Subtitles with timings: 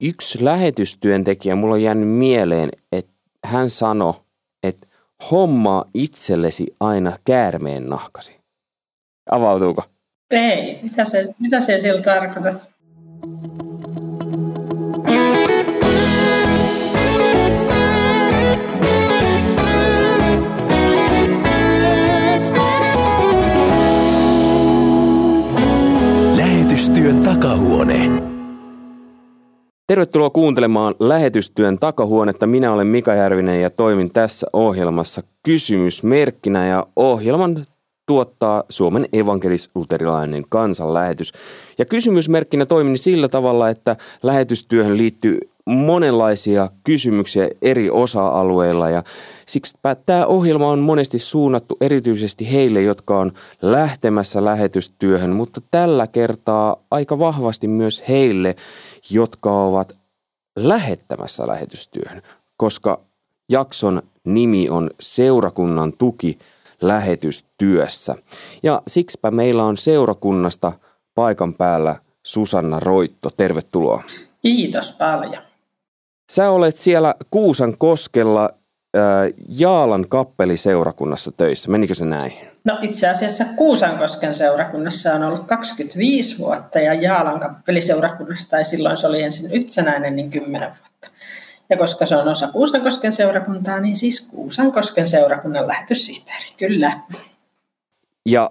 [0.00, 3.12] yksi lähetystyöntekijä, mulla on jäänyt mieleen, että
[3.44, 4.14] hän sanoi,
[4.62, 4.86] että
[5.30, 8.36] hommaa itsellesi aina käärmeen nahkasi.
[9.30, 9.82] Avautuuko?
[10.30, 12.77] Ei, mitä se, mitä se sillä tarkoittaa?
[29.90, 32.46] Tervetuloa kuuntelemaan Lähetystyön takahuonetta.
[32.46, 37.66] Minä olen Mika Järvinen ja toimin tässä ohjelmassa kysymysmerkkinä ja ohjelman
[38.06, 41.32] tuottaa Suomen evankelis-luterilainen kansanlähetys.
[41.78, 45.38] Ja kysymysmerkkinä toimin sillä tavalla, että lähetystyöhön liittyy
[45.68, 49.02] monenlaisia kysymyksiä eri osa-alueilla ja
[49.46, 53.32] siksi tämä ohjelma on monesti suunnattu erityisesti heille, jotka on
[53.62, 58.56] lähtemässä lähetystyöhön, mutta tällä kertaa aika vahvasti myös heille,
[59.10, 59.98] jotka ovat
[60.56, 62.22] lähettämässä lähetystyöhön,
[62.56, 63.00] koska
[63.48, 66.38] jakson nimi on Seurakunnan tuki
[66.80, 68.16] lähetystyössä.
[68.62, 70.72] Ja siksipä meillä on seurakunnasta
[71.14, 73.30] paikan päällä Susanna Roitto.
[73.36, 74.02] Tervetuloa.
[74.42, 75.42] Kiitos paljon.
[76.32, 78.50] Sä olet siellä Kuusan koskella
[78.96, 79.02] äh,
[79.58, 81.70] Jaalan kappeliseurakunnassa töissä.
[81.70, 82.32] Menikö se näin?
[82.64, 89.06] No itse asiassa Kuusankosken seurakunnassa on ollut 25 vuotta ja Jaalan kappeliseurakunnasta, tai silloin se
[89.06, 91.10] oli ensin itsenäinen, niin 10 vuotta.
[91.70, 97.00] Ja koska se on osa Kuusankosken seurakuntaa, niin siis Kuusankosken seurakunnan lähetyssihteeri, kyllä.
[98.28, 98.50] Ja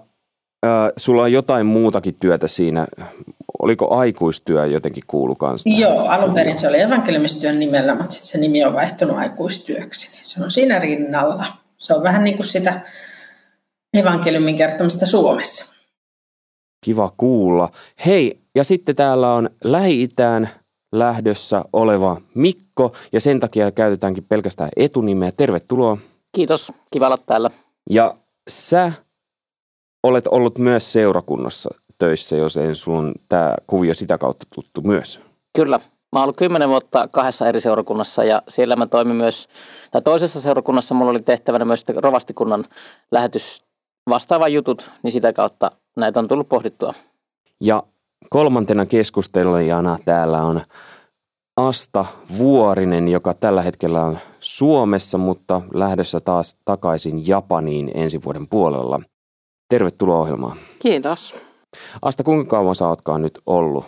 [0.66, 2.86] äh, sulla on jotain muutakin työtä siinä
[3.58, 5.68] oliko aikuistyö jotenkin kuulu kanssa?
[5.68, 10.10] Joo, alun perin se oli evankeliumistyön nimellä, mutta sitten se nimi on vaihtunut aikuistyöksi.
[10.10, 11.46] Niin se on siinä rinnalla.
[11.78, 12.80] Se on vähän niin kuin sitä
[13.94, 15.78] evankeliumin kertomista Suomessa.
[16.84, 17.72] Kiva kuulla.
[18.06, 20.50] Hei, ja sitten täällä on Lähi-Itään
[20.92, 25.32] lähdössä oleva Mikko, ja sen takia käytetäänkin pelkästään etunimeä.
[25.32, 25.98] Tervetuloa.
[26.32, 27.50] Kiitos, kiva olla täällä.
[27.90, 28.16] Ja
[28.48, 28.92] sä
[30.02, 35.20] olet ollut myös seurakunnassa töissä, jos ei sun tämä kuvio sitä kautta tuttu myös.
[35.56, 35.80] Kyllä.
[36.12, 39.48] Mä oon ollut kymmenen vuotta kahdessa eri seurakunnassa ja siellä mä toimin myös,
[39.90, 42.64] tai toisessa seurakunnassa mulla oli tehtävänä myös rovastikunnan
[43.10, 43.67] lähetys
[44.08, 46.94] vastaava jutut, niin sitä kautta näitä on tullut pohdittua.
[47.60, 47.82] Ja
[48.30, 50.60] kolmantena keskustelijana täällä on
[51.56, 52.04] Asta
[52.38, 59.00] Vuorinen, joka tällä hetkellä on Suomessa, mutta lähdössä taas takaisin Japaniin ensi vuoden puolella.
[59.68, 60.56] Tervetuloa ohjelmaan.
[60.78, 61.34] Kiitos.
[62.02, 63.84] Asta, kuinka kauan sä ootkaan nyt ollut?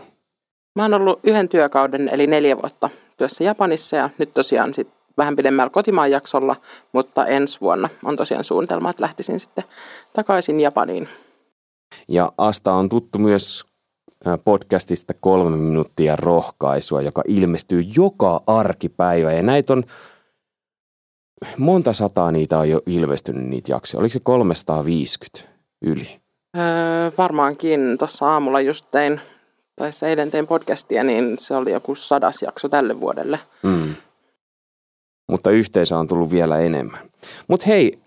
[0.77, 5.37] Mä oon ollut yhden työkauden, eli neljä vuotta työssä Japanissa ja nyt tosiaan sit vähän
[5.37, 6.57] pidemmällä kotimaan jaksolla,
[6.93, 9.65] mutta ensi vuonna on tosiaan suunnitelma, että lähtisin sitten
[10.13, 11.09] takaisin Japaniin.
[12.09, 13.65] Ja Asta on tuttu myös
[14.45, 19.33] podcastista kolme minuuttia rohkaisua, joka ilmestyy joka arkipäivä.
[19.33, 19.85] Ja näitä on,
[21.57, 24.01] monta sataa niitä on jo ilmestynyt niitä jaksoja.
[24.01, 25.49] Oliko se 350
[25.83, 26.21] yli?
[26.59, 29.21] Öö, varmaankin tuossa aamulla just tein,
[29.77, 33.41] tai eilen tein podcastia, niin se oli joku sadas jakso tälle vuodelle.
[33.63, 33.95] Mm.
[35.31, 37.01] Mutta yhteensä on tullut vielä enemmän.
[37.49, 37.99] Mutta hei,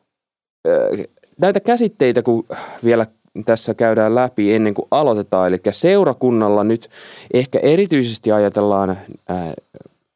[1.37, 2.45] näitä käsitteitä kun
[2.83, 3.07] vielä
[3.45, 5.47] tässä käydään läpi ennen kuin aloitetaan.
[5.47, 6.89] Eli seurakunnalla nyt
[7.33, 8.97] ehkä erityisesti ajatellaan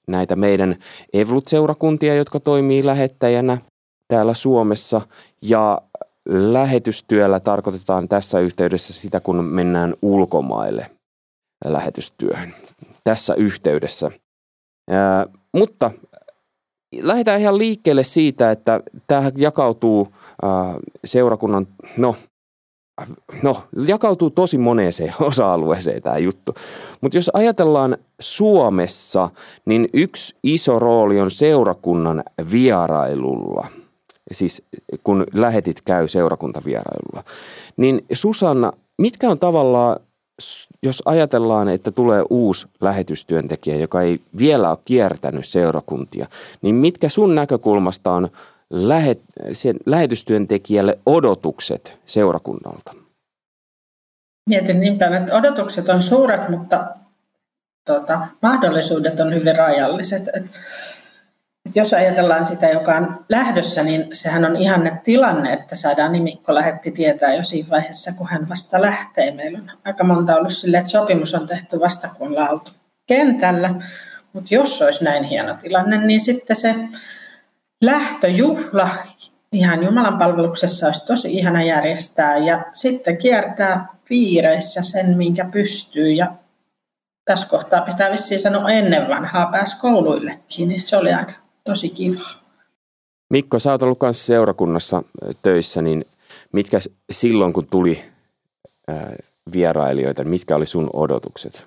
[0.08, 0.76] näitä meidän
[1.14, 3.58] Evlut-seurakuntia, jotka toimii lähettäjänä
[4.08, 5.02] täällä Suomessa.
[5.42, 5.82] Ja
[6.30, 10.92] Lähetystyöllä tarkoitetaan tässä yhteydessä sitä, kun mennään ulkomaille
[11.66, 12.54] lähetystyöhön.
[13.04, 14.12] Tässä yhteydessä.
[14.90, 15.92] Ää, mutta
[17.02, 20.08] lähdetään ihan liikkeelle siitä, että tämä jakautuu
[20.42, 20.76] ää,
[21.06, 21.68] seurakunnan,
[21.98, 22.16] no,
[23.44, 26.56] no, jakautuu tosi moneeseen osa-alueeseen tämä juttu.
[27.02, 29.30] Mutta jos ajatellaan Suomessa,
[29.66, 33.68] niin yksi iso rooli on seurakunnan vierailulla–
[34.32, 34.64] siis
[35.04, 37.24] kun lähetit käy seurakuntavierailulla.
[37.78, 40.00] Niin Susanna, mitkä on tavallaan,
[40.88, 46.28] jos ajatellaan, että tulee uusi lähetystyöntekijä, joka ei vielä ole kiertänyt seurakuntia,
[46.62, 48.30] niin mitkä sun näkökulmasta on
[48.70, 49.22] lähet,
[49.54, 52.94] sen lähetystyöntekijälle odotukset seurakunnalta?
[54.50, 56.88] Mietin niin päin, että odotukset on suuret, mutta
[57.86, 60.28] tuota, mahdollisuudet on hyvin rajalliset.
[60.28, 60.60] Että
[61.76, 66.92] jos ajatellaan sitä, joka on lähdössä, niin sehän on ihanne tilanne, että saadaan nimikko lähetti
[66.92, 69.32] tietää jo siinä vaiheessa, kun hän vasta lähtee.
[69.32, 72.62] Meillä on aika monta ollut sille, että sopimus on tehty vasta, kun ollaan
[73.08, 73.76] kentällä.
[74.34, 76.76] Mutta jos olisi näin hieno tilanne, niin sitten se
[77.82, 78.90] lähtöjuhla
[79.52, 86.32] ihan Jumalan palveluksessa olisi tosi ihana järjestää ja sitten kiertää piireissä sen, minkä pystyy ja
[87.26, 91.34] tässä kohtaa pitää vissiin sanoa ennen vanhaa pääsi kouluillekin, niin se oli aina
[91.68, 92.22] tosi kiva.
[93.30, 95.04] Mikko, sä oot ollut kanssa seurakunnassa
[95.42, 96.06] töissä, niin
[96.54, 96.80] mitkä
[97.12, 98.04] silloin kun tuli
[99.54, 101.66] vierailijoita, mitkä oli sun odotukset?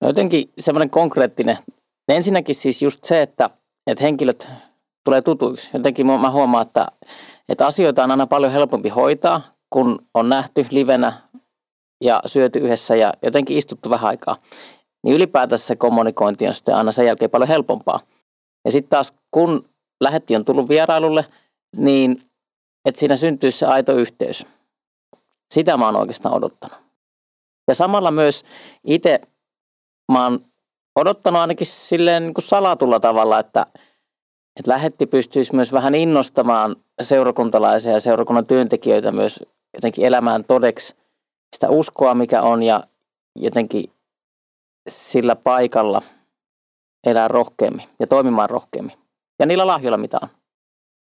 [0.00, 1.58] No jotenkin semmoinen konkreettinen.
[2.08, 3.50] Ensinnäkin siis just se, että,
[3.86, 4.48] että henkilöt
[5.04, 5.70] tulee tutuiksi.
[5.74, 6.86] Jotenkin mä huomaan, että,
[7.48, 11.12] että asioita on aina paljon helpompi hoitaa, kun on nähty livenä
[12.04, 14.36] ja syöty yhdessä ja jotenkin istuttu vähän aikaa.
[15.04, 18.00] Niin ylipäätänsä se kommunikointi on sitten aina sen jälkeen paljon helpompaa.
[18.64, 19.68] Ja sitten taas kun
[20.00, 21.26] lähetti on tullut vierailulle,
[21.76, 22.22] niin
[22.84, 24.46] että siinä syntyisi se aito yhteys.
[25.54, 26.78] Sitä mä oon oikeastaan odottanut.
[27.68, 28.44] Ja samalla myös
[28.84, 29.20] itse
[30.12, 30.44] mä oon
[30.96, 33.66] odottanut ainakin silleen niin kuin salatulla tavalla, että,
[34.58, 39.40] että lähetti pystyisi myös vähän innostamaan seurakuntalaisia ja seurakunnan työntekijöitä myös
[39.74, 40.94] jotenkin elämään todeksi
[41.54, 42.84] sitä uskoa, mikä on ja
[43.36, 43.90] jotenkin
[44.88, 46.02] sillä paikalla
[47.06, 48.96] elää rohkeammin ja toimimaan rohkeammin.
[49.38, 50.28] Ja niillä lahjoilla mitä on.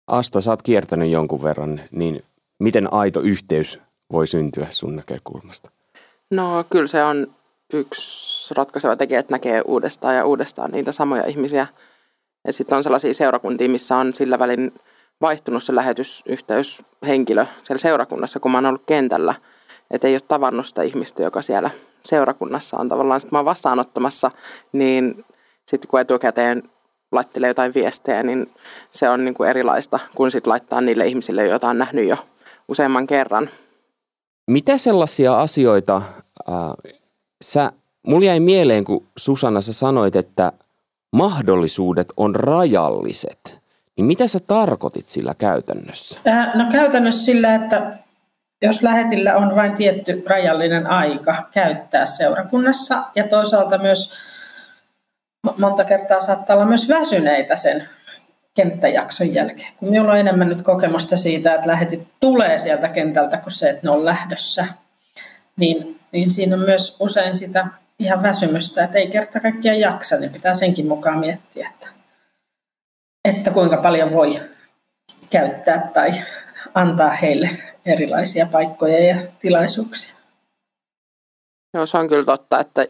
[0.07, 2.24] Asta, sä oot kiertänyt jonkun verran, niin
[2.60, 3.80] miten aito yhteys
[4.12, 5.72] voi syntyä sun näkökulmasta?
[6.31, 7.28] No kyllä se on
[7.74, 11.68] yksi ratkaiseva tekijä, että näkee uudestaan ja uudestaan niitä samoja ihmisiä.
[12.48, 14.74] Ja sitten on sellaisia seurakuntia, missä on sillä välin
[15.22, 19.36] vaihtunut se lähetysyhteyshenkilö siellä seurakunnassa, kun mä oon ollut kentällä.
[19.92, 21.69] Että ei ole tavannut sitä ihmistä, joka siellä
[22.04, 23.22] seurakunnassa on tavallaan.
[23.22, 24.31] Sitten mä oon vastaanottamassa,
[24.72, 25.25] niin
[25.68, 26.64] sitten kun etukäteen
[27.12, 28.52] laittelee jotain viestejä, niin
[28.92, 32.18] se on niin kuin erilaista kuin sitten laittaa niille ihmisille, joita on nähnyt jo
[32.68, 33.50] useamman kerran.
[34.48, 35.96] Mitä sellaisia asioita
[36.50, 36.94] äh,
[37.42, 37.72] sä,
[38.08, 40.52] mulla jäi mieleen, kun Susanna sä sanoit, että
[41.16, 43.58] mahdollisuudet on rajalliset.
[43.98, 46.19] Niin mitä sä tarkoitit sillä käytännössä?
[46.28, 47.98] Äh, no käytännössä sillä, että
[48.62, 54.14] jos lähetillä on vain tietty rajallinen aika käyttää seurakunnassa ja toisaalta myös
[55.58, 57.90] monta kertaa saattaa olla myös väsyneitä sen
[58.54, 59.74] kenttäjakson jälkeen.
[59.78, 63.82] Kun minulla on enemmän nyt kokemusta siitä, että lähetit tulee sieltä kentältä kuin se, että
[63.84, 64.68] ne on lähdössä,
[65.58, 67.68] niin, niin siinä on myös usein sitä
[68.00, 71.88] ihan väsymystä, että ei kerta kaikkiaan jaksa, niin pitää senkin mukaan miettiä, että,
[73.26, 74.30] että kuinka paljon voi
[75.30, 76.12] käyttää tai
[76.74, 77.50] antaa heille
[77.86, 80.14] erilaisia paikkoja ja tilaisuuksia.
[81.74, 82.88] Joo, se on kyllä totta, että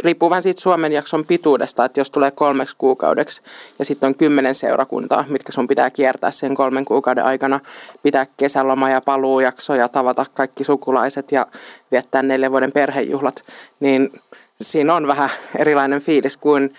[0.00, 3.42] riippuu vähän siitä Suomen jakson pituudesta, että jos tulee kolmeksi kuukaudeksi
[3.78, 7.60] ja sitten on kymmenen seurakuntaa, mitkä sun pitää kiertää sen kolmen kuukauden aikana,
[8.02, 11.46] pitää kesäloma- ja paluujaksoja, tavata kaikki sukulaiset ja
[11.90, 13.44] viettää neljän vuoden perhejuhlat,
[13.80, 14.20] niin
[14.60, 16.74] siinä on vähän erilainen fiilis kuin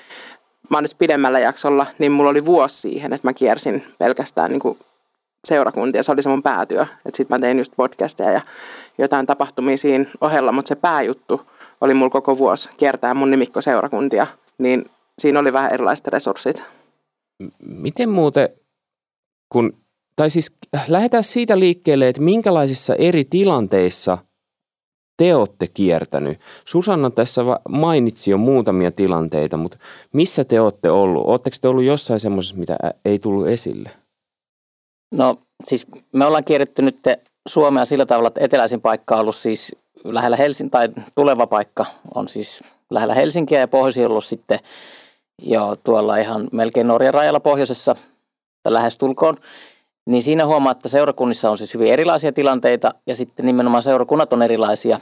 [0.69, 4.60] mä oon nyt pidemmällä jaksolla, niin mulla oli vuosi siihen, että mä kiersin pelkästään niin
[4.60, 4.80] kuin
[5.45, 6.04] seurakuntia.
[6.04, 6.86] Se oli se mun päätyö.
[7.13, 8.42] Sitten mä tein just podcasteja ja
[8.98, 11.42] jotain tapahtumia siinä ohella, mutta se pääjuttu–
[11.81, 14.27] oli mulla koko vuosi kiertää mun nimikkoseurakuntia,
[14.57, 14.85] niin
[15.19, 16.63] siinä oli vähän erilaiset resurssit.
[17.59, 18.50] Miten muuten,
[19.50, 19.77] kun,
[20.15, 20.56] tai siis
[20.88, 24.18] lähdetään siitä liikkeelle, että minkälaisissa eri tilanteissa
[25.18, 26.39] te olette kiertänyt.
[26.65, 29.77] Susanna tässä mainitsi jo muutamia tilanteita, mutta
[30.13, 31.25] missä te olette ollut?
[31.25, 33.91] Oletteko te ollut jossain semmoisessa, mitä ei tullut esille?
[35.13, 37.00] No siis me ollaan kierretty nyt
[37.47, 41.85] Suomea sillä tavalla, että eteläisin paikka on ollut siis lähellä Helsinki, tai tuleva paikka
[42.15, 44.59] on siis lähellä Helsinkiä ja pohjoisin ollut sitten
[45.41, 47.95] jo tuolla ihan melkein Norjan rajalla pohjoisessa
[48.67, 49.38] lähestulkoon.
[50.10, 54.41] Niin siinä huomaa, että seurakunnissa on siis hyvin erilaisia tilanteita ja sitten nimenomaan seurakunnat on
[54.41, 55.00] erilaisia.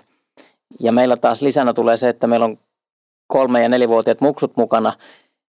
[0.79, 2.57] Ja meillä taas lisänä tulee se, että meillä on
[3.27, 4.93] kolme- ja nelivuotiaat muksut mukana,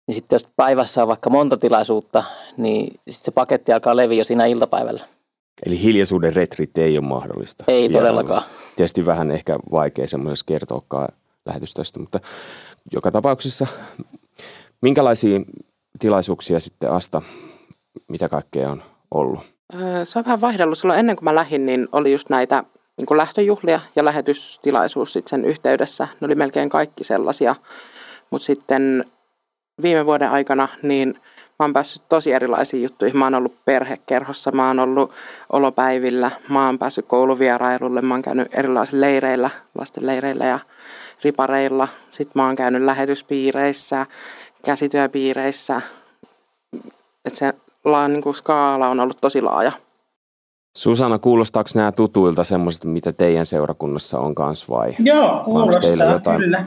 [0.07, 2.23] niin sitten jos päivässä on vaikka monta tilaisuutta,
[2.57, 5.05] niin sitten se paketti alkaa leviä jo siinä iltapäivällä.
[5.65, 7.63] Eli hiljaisuuden retriitti ei ole mahdollista.
[7.67, 8.43] Ei Vielä todellakaan.
[8.75, 11.07] Tietysti vähän ehkä vaikea semmoisessa kertoakaan
[11.45, 12.19] lähetystöstä, mutta
[12.91, 13.67] joka tapauksessa
[14.81, 15.39] minkälaisia
[15.99, 17.21] tilaisuuksia sitten Asta,
[18.07, 19.39] mitä kaikkea on ollut?
[20.03, 20.77] Se on vähän vaihdellut.
[20.77, 22.63] Silloin ennen kuin mä lähdin, niin oli just näitä
[22.97, 26.07] niin kuin lähtöjuhlia ja lähetystilaisuus sitten sen yhteydessä.
[26.19, 27.55] Ne oli melkein kaikki sellaisia.
[28.29, 29.05] Mutta sitten
[29.81, 31.15] viime vuoden aikana niin–
[31.59, 33.17] Mä oon päässyt tosi erilaisiin juttuihin.
[33.17, 35.11] Mä oon ollut perhekerhossa, mä oon ollut
[35.51, 40.59] olopäivillä, mä oon päässyt kouluvierailulle, mä oon käynyt erilaisilla leireillä, lasten leireillä ja
[41.23, 41.87] ripareilla.
[42.11, 44.05] Sitten mä oon käynyt lähetyspiireissä,
[44.65, 45.81] käsityöpiireissä.
[47.25, 47.53] Että se
[48.07, 49.71] niin kuin skaala on ollut tosi laaja.
[50.77, 54.95] Susanna, kuulostaako nämä tutuilta semmoiset, mitä teidän seurakunnassa on kanssa vai?
[54.99, 56.39] Joo, kuulostaa jotain?
[56.39, 56.65] kyllä.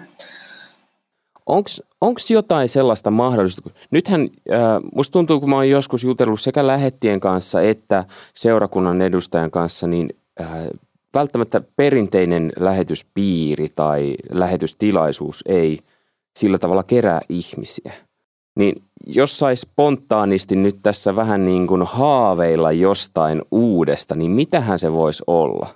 [1.47, 3.71] Onko jotain sellaista mahdollista?
[3.91, 4.59] Nythän äh,
[4.95, 10.11] musta tuntuu, kun mä oon joskus jutellut sekä lähettien kanssa että seurakunnan edustajan kanssa, niin
[11.15, 15.79] välttämättä perinteinen lähetyspiiri tai lähetystilaisuus ei
[16.39, 17.93] sillä tavalla kerää ihmisiä.
[18.57, 24.93] Niin jos sais spontaanisti nyt tässä vähän niin kuin haaveilla jostain uudesta, niin mitähän se
[24.93, 25.69] voisi olla?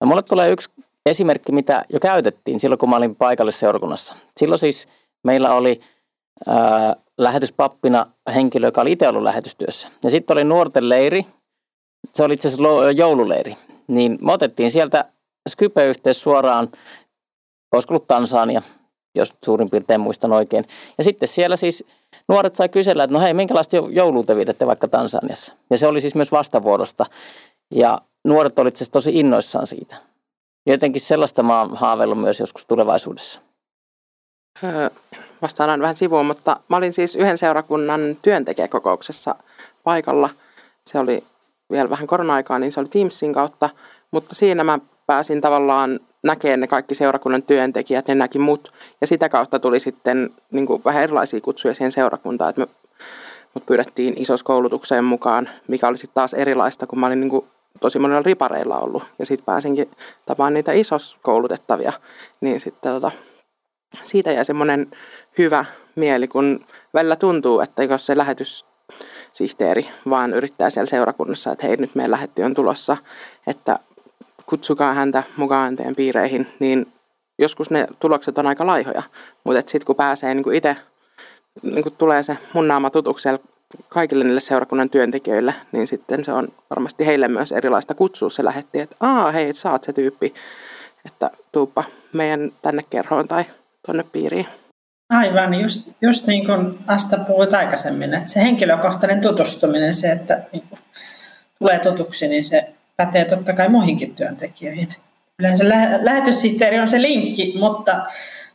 [0.00, 0.70] No, mulle tulee yksi
[1.06, 4.14] esimerkki, mitä jo käytettiin silloin, kun mä olin paikallisseurakunnassa.
[4.36, 4.88] Silloin siis
[5.24, 5.80] meillä oli
[6.46, 9.88] ää, lähetyspappina henkilö, joka oli itse ollut lähetystyössä.
[10.04, 11.26] Ja sitten oli nuorten leiri,
[12.14, 13.56] se oli itse asiassa joululeiri.
[13.88, 15.04] Niin me otettiin sieltä
[15.48, 16.68] Skype-yhteys suoraan,
[17.72, 18.62] olisiko ollut Tansania,
[19.14, 20.68] jos suurin piirtein muistan oikein.
[20.98, 21.84] Ja sitten siellä siis
[22.28, 25.52] nuoret sai kysellä, että no hei, minkälaista joulua te vietätte vaikka Tansaniassa.
[25.70, 27.06] Ja se oli siis myös vastavuorosta.
[27.74, 29.96] Ja nuoret olivat siis tosi innoissaan siitä.
[30.66, 33.40] Jotenkin sellaista mä oon haaveillut myös joskus tulevaisuudessa.
[34.64, 34.90] Öö,
[35.42, 39.34] vastaan aina vähän sivuun, mutta mä olin siis yhden seurakunnan työntekijäkokouksessa
[39.84, 40.30] paikalla.
[40.86, 41.24] Se oli
[41.70, 43.70] vielä vähän korona-aikaa, niin se oli Teamsin kautta,
[44.10, 49.28] mutta siinä mä pääsin tavallaan näkemään ne kaikki seurakunnan työntekijät, ne näki mut, ja sitä
[49.28, 52.66] kautta tuli sitten niin kuin vähän erilaisia kutsuja siihen seurakuntaan, että me,
[53.54, 57.46] mut pyydettiin isoskoulutukseen mukaan, mikä oli sitten taas erilaista, kun mä olin niin kuin
[57.80, 59.90] tosi monilla ripareilla ollut, ja sitten pääsinkin
[60.26, 61.92] tapaan niitä isoskoulutettavia,
[62.40, 63.10] niin sitten tota,
[64.04, 64.90] siitä jäi semmoinen
[65.38, 65.64] hyvä
[65.94, 66.64] mieli, kun
[66.94, 72.42] välillä tuntuu, että jos se lähetyssihteeri vaan yrittää siellä seurakunnassa, että hei nyt meidän lähetty
[72.42, 72.96] on tulossa,
[73.46, 73.78] että
[74.46, 76.86] kutsukaa häntä mukaan teidän piireihin, niin
[77.38, 79.02] joskus ne tulokset on aika laihoja.
[79.44, 80.76] Mutta sitten kun pääsee niin itse,
[81.62, 83.28] niin tulee se mun naama tutuksi
[83.88, 88.80] kaikille niille seurakunnan työntekijöille, niin sitten se on varmasti heille myös erilaista kutsua se lähetti,
[88.80, 90.34] että aa hei, sä oot se tyyppi,
[91.06, 93.44] että tuuppa meidän tänne kerhoon tai
[93.86, 94.46] tuonne piiriin.
[95.10, 100.64] Aivan, just, just niin kuin Asta puhuit aikaisemmin, että se henkilökohtainen tutustuminen, se, että niin
[100.68, 100.80] kuin
[101.58, 104.88] tulee tutuksi, niin se pätee totta kai muihinkin työntekijöihin.
[105.38, 108.06] Yleensä lä- lähetyssihteeri on se linkki, mutta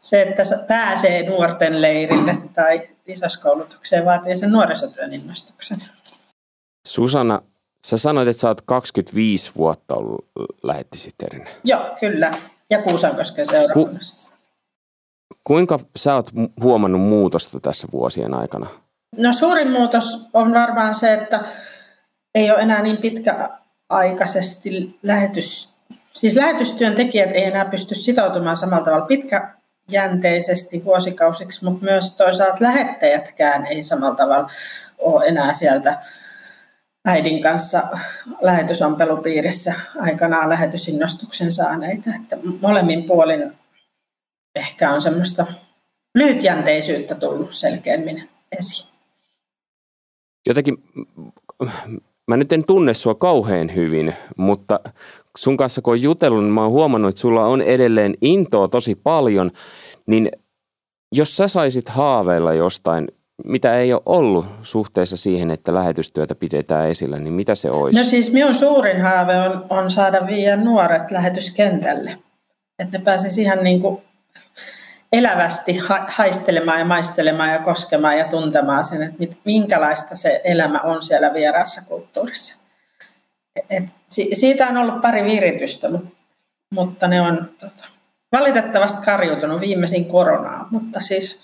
[0.01, 5.77] se, että pääsee nuorten leirille tai lisäskoulutukseen, vaatii sen nuorisotyön innostuksen.
[6.87, 7.41] Susanna,
[7.87, 10.25] sä sanoit, että sä oot 25 vuotta ollut
[10.63, 11.49] lähettisihteerinä.
[11.63, 12.33] Joo, kyllä.
[12.69, 14.31] Ja Kuusankosken seurakunnassa.
[14.31, 14.31] Ku-
[15.43, 16.29] kuinka sä oot
[16.63, 18.67] huomannut muutosta tässä vuosien aikana?
[19.17, 21.39] No suurin muutos on varmaan se, että
[22.35, 23.49] ei ole enää niin pitkä
[23.89, 25.69] aikaisesti lähetys,
[26.13, 29.05] siis lähetystyöntekijät ei enää pysty sitoutumaan samalla tavalla
[29.91, 34.49] pitkäjänteisesti vuosikausiksi, mutta myös toisaalta lähettäjätkään ei samalla tavalla
[34.97, 35.99] ole enää sieltä
[37.05, 37.83] äidin kanssa
[38.41, 42.09] lähetysompelupiirissä aikanaan lähetysinnostuksen saaneita.
[42.21, 43.53] Että molemmin puolin
[44.55, 45.45] ehkä on semmoista
[46.15, 48.29] lyhytjänteisyyttä tullut selkeämmin
[48.59, 48.89] esiin.
[50.47, 50.83] Jotenkin
[52.27, 54.79] mä nyt en tunne sua kauhean hyvin, mutta
[55.37, 58.95] sun kanssa kun on jutellut, niin mä oon huomannut, että sulla on edelleen intoa tosi
[58.95, 59.51] paljon,
[60.07, 60.31] niin
[61.11, 63.07] jos sä saisit haaveilla jostain,
[63.45, 67.99] mitä ei ole ollut suhteessa siihen, että lähetystyötä pidetään esillä, niin mitä se olisi?
[67.99, 72.17] No siis minun suurin haave on, on saada viiä nuoret lähetyskentälle.
[72.79, 74.01] Että ne pääsisi ihan niin kuin
[75.11, 81.33] elävästi haistelemaan ja maistelemaan ja koskemaan ja tuntemaan sen, että minkälaista se elämä on siellä
[81.33, 82.60] vieraassa kulttuurissa.
[83.69, 83.83] Et
[84.33, 85.89] siitä on ollut pari viritystä,
[86.69, 87.85] mutta ne on tota,
[88.31, 91.41] valitettavasti karjutunut viimeisin koronaa, mutta siis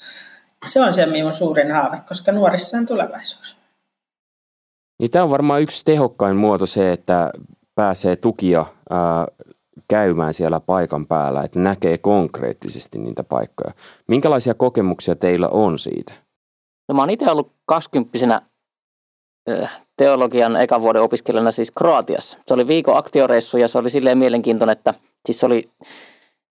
[0.66, 3.58] se on se minun suurin haave, koska nuorissa on tulevaisuus.
[5.00, 7.32] Niin tämä on varmaan yksi tehokkain muoto se, että
[7.76, 8.66] pääsee tukia
[9.88, 13.74] käymään siellä paikan päällä, että näkee konkreettisesti niitä paikkoja.
[14.08, 16.14] Minkälaisia kokemuksia teillä on siitä?
[16.88, 18.42] No, mä oon itse ollut 20
[19.98, 22.38] teologian ekan vuoden opiskelijana siis Kroatiassa.
[22.48, 24.94] Se oli viikon aktioreissu ja se oli silleen mielenkiintoinen, että
[25.26, 25.70] siis oli,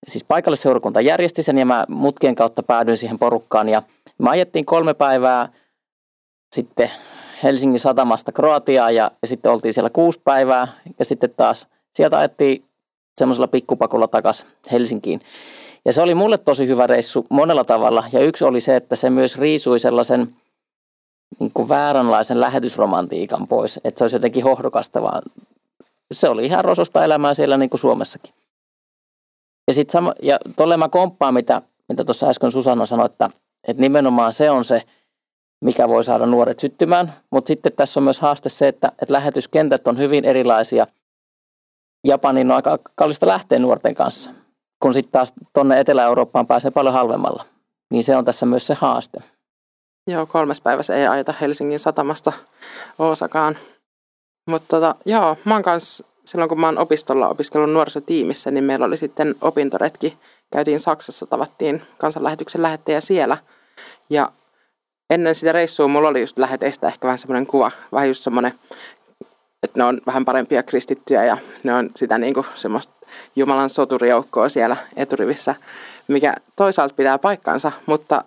[0.09, 3.83] siis paikallisseurakunta järjesti sen ja mä mutkien kautta päädyin siihen porukkaan ja
[4.19, 5.49] mä ajettiin kolme päivää
[6.55, 6.91] sitten
[7.43, 12.65] Helsingin satamasta Kroatiaan ja, ja sitten oltiin siellä kuusi päivää ja sitten taas sieltä ajettiin
[13.19, 15.21] semmoisella pikkupakulla takaisin Helsinkiin.
[15.85, 18.05] Ja se oli mulle tosi hyvä reissu monella tavalla.
[18.13, 20.29] Ja yksi oli se, että se myös riisui sellaisen
[21.41, 23.81] niin kuin vääränlaisen lähetysromantiikan pois.
[23.85, 25.23] Että se olisi jotenkin hohdokasta, vaan
[26.13, 28.35] se oli ihan rososta elämää siellä niin kuin Suomessakin.
[29.69, 33.31] Ja sitten sama, ja tolle mä komppaan, mitä, mitä äsken Susanna sanoi, että,
[33.69, 34.83] että nimenomaan se on se,
[35.65, 37.13] mikä voi saada nuoret syttymään.
[37.31, 40.87] Mutta sitten tässä on myös haaste se, että, että lähetyskentät on hyvin erilaisia
[42.07, 44.31] Japaniin on aika kallista lähteä nuorten kanssa,
[44.81, 47.45] kun sitten taas tuonne Etelä-Eurooppaan pääsee paljon halvemmalla.
[47.91, 49.21] Niin se on tässä myös se haaste.
[50.07, 52.33] Joo, kolmes päivässä ei ajeta Helsingin satamasta
[52.99, 53.59] Oosakaan.
[54.51, 58.87] Mutta tota, joo, mä oon kanssa silloin kun mä oon opistolla opiskellut nuorisotiimissä, niin meillä
[58.87, 60.19] oli sitten opintoretki.
[60.53, 63.37] Käytiin Saksassa, tavattiin kansanlähetyksen lähettäjä siellä.
[64.11, 64.33] Ja
[65.11, 68.53] ennen sitä reissua mulla oli just läheteistä ehkä vähän semmoinen kuva, vähän just semmoinen,
[69.63, 72.93] että ne on vähän parempia kristittyjä ja ne on sitä niin kuin semmoista
[73.37, 75.55] Jumalan soturijoukkoa siellä eturivissä,
[76.09, 78.25] mikä toisaalta pitää paikkansa, mutta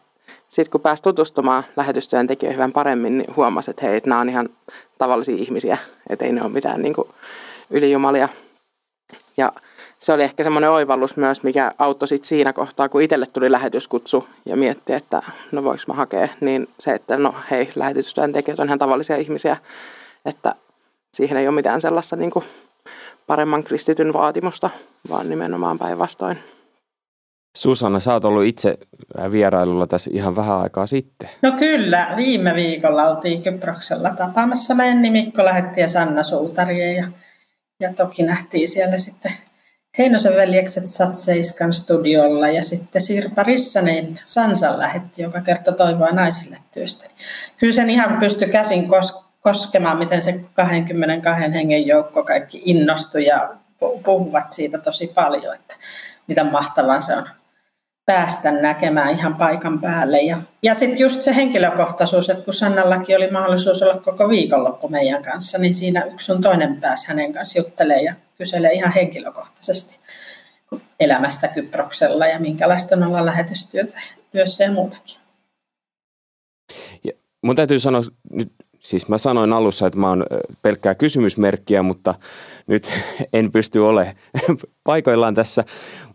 [0.50, 4.50] sitten kun pääsi tutustumaan lähetystyöntekijöihin vähän paremmin, niin huomasi, että hei, että nämä on ihan
[4.98, 5.78] tavallisia ihmisiä,
[6.10, 6.96] että ei ne ole mitään niin
[7.70, 8.30] ylijumalia.
[9.38, 9.52] Ja
[10.00, 14.28] se oli ehkä semmoinen oivallus myös, mikä auttoi sit siinä kohtaa, kun itselle tuli lähetyskutsu
[14.46, 18.80] ja mietti, että no voiko mä hakea, niin se, että no hei, lähetystyöntekijät on ihan
[18.80, 19.58] tavallisia ihmisiä,
[20.26, 20.56] että
[21.14, 22.32] siihen ei ole mitään sellaista niin
[23.28, 24.70] paremman kristityn vaatimusta,
[25.10, 26.40] vaan nimenomaan päinvastoin.
[27.58, 28.78] Susanna, sä oot ollut itse
[29.32, 31.30] vierailulla tässä ihan vähän aikaa sitten.
[31.42, 34.76] No kyllä, viime viikolla oltiin Kyproksella tapaamassa.
[34.76, 37.08] Menni Mikko lähetti ja Sanna Suutarie ja,
[37.80, 39.32] ja toki nähtiin siellä sitten
[39.98, 47.06] Heinosen veljekset Satseiskan studiolla ja sitten Sirpa Rissanen Sansan lähetti, joka kertoi toivoa naisille työstä.
[47.58, 48.88] Kyllä sen ihan pystyi käsin
[49.40, 53.50] koskemaan, miten se 22 hengen joukko kaikki innostui ja
[54.06, 55.76] puhuvat siitä tosi paljon, että
[56.28, 57.30] mitä mahtavaa se on
[58.10, 60.22] päästä näkemään ihan paikan päälle.
[60.22, 65.24] Ja, ja sitten just se henkilökohtaisuus, että kun Sannallakin oli mahdollisuus olla koko viikonloppu meidän
[65.24, 70.00] kanssa, niin siinä yksi sun toinen pääsi hänen kanssa juttelee ja kyselee ihan henkilökohtaisesti
[71.00, 75.18] elämästä Kyproksella ja minkälaista on olla lähetystyössä ja muutakin.
[77.04, 77.12] Ja
[77.42, 78.02] mun täytyy sanoa
[78.32, 80.26] nyt Siis mä sanoin alussa, että mä oon
[80.62, 82.16] pelkkää kysymysmerkkiä, mutta
[82.70, 82.92] nyt
[83.34, 84.16] en pysty olemaan
[84.84, 85.64] paikoillaan tässä.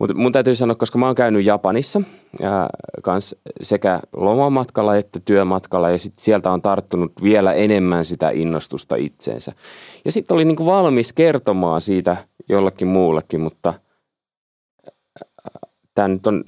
[0.00, 2.00] Mutta mun täytyy sanoa, koska mä oon käynyt Japanissa
[2.40, 2.68] ja
[3.02, 9.52] kans sekä lomamatkalla että työmatkalla ja sit sieltä on tarttunut vielä enemmän sitä innostusta itseensä.
[10.04, 12.16] Ja sitten oli niinku valmis kertomaan siitä
[12.48, 13.74] jollekin muullekin, mutta
[15.94, 16.44] tämä nyt on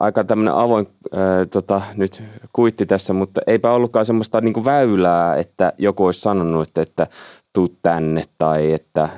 [0.00, 1.20] aika tämmöinen avoin äh,
[1.50, 6.68] tota, nyt kuitti tässä, mutta eipä ollutkaan semmoista niin kuin väylää, että joku olisi sanonut,
[6.68, 7.06] että, että
[7.54, 9.08] tuu tänne tai että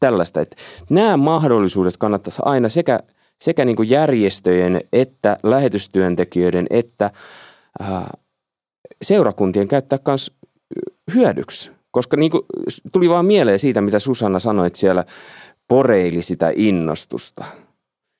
[0.00, 0.40] tällaista.
[0.40, 0.56] Että
[0.90, 3.00] nämä mahdollisuudet kannattaisi aina sekä,
[3.40, 7.10] sekä niin kuin järjestöjen että lähetystyöntekijöiden että
[7.82, 8.04] äh,
[9.02, 10.32] seurakuntien käyttää myös
[11.14, 11.70] hyödyksi.
[11.90, 12.42] Koska niin kuin
[12.92, 15.04] tuli vaan mieleen siitä, mitä Susanna sanoi, että siellä
[15.68, 17.44] poreili sitä innostusta–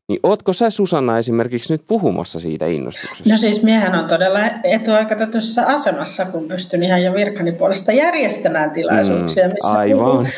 [0.09, 3.31] niin ootko sä Susanna esimerkiksi nyt puhumassa siitä innostuksesta?
[3.31, 9.49] No siis miehän on todella etuaikautetussa asemassa, kun pystyn ihan jo virkani puolesta järjestämään tilaisuuksia,
[9.49, 10.29] mm, missä Aivan.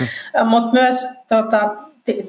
[0.45, 1.77] Mutta myös tota,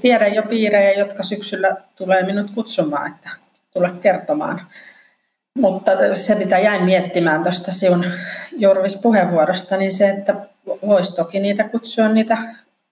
[0.02, 3.30] tiedän jo piirejä, jotka syksyllä tulee minut kutsumaan, että
[3.74, 4.62] tule kertomaan.
[5.60, 8.06] Mutta se, mitä jäin miettimään tuosta sinun
[8.52, 10.36] Jurvis puheenvuorosta, niin se, että
[10.88, 12.38] voisi toki niitä kutsua niitä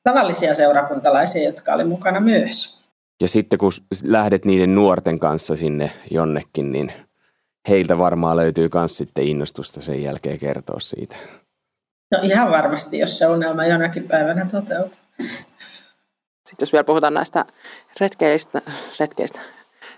[0.03, 2.76] tavallisia seurakuntalaisia, jotka oli mukana myös.
[3.21, 3.71] Ja sitten kun
[4.03, 6.93] lähdet niiden nuorten kanssa sinne jonnekin, niin
[7.69, 11.17] heiltä varmaan löytyy myös sitten innostusta sen jälkeen kertoa siitä.
[12.11, 14.99] No ihan varmasti, jos se unelma jonakin päivänä toteutuu.
[16.49, 17.45] Sitten jos vielä puhutaan näistä
[17.99, 18.61] retkeistä,
[18.99, 19.39] retkeistä,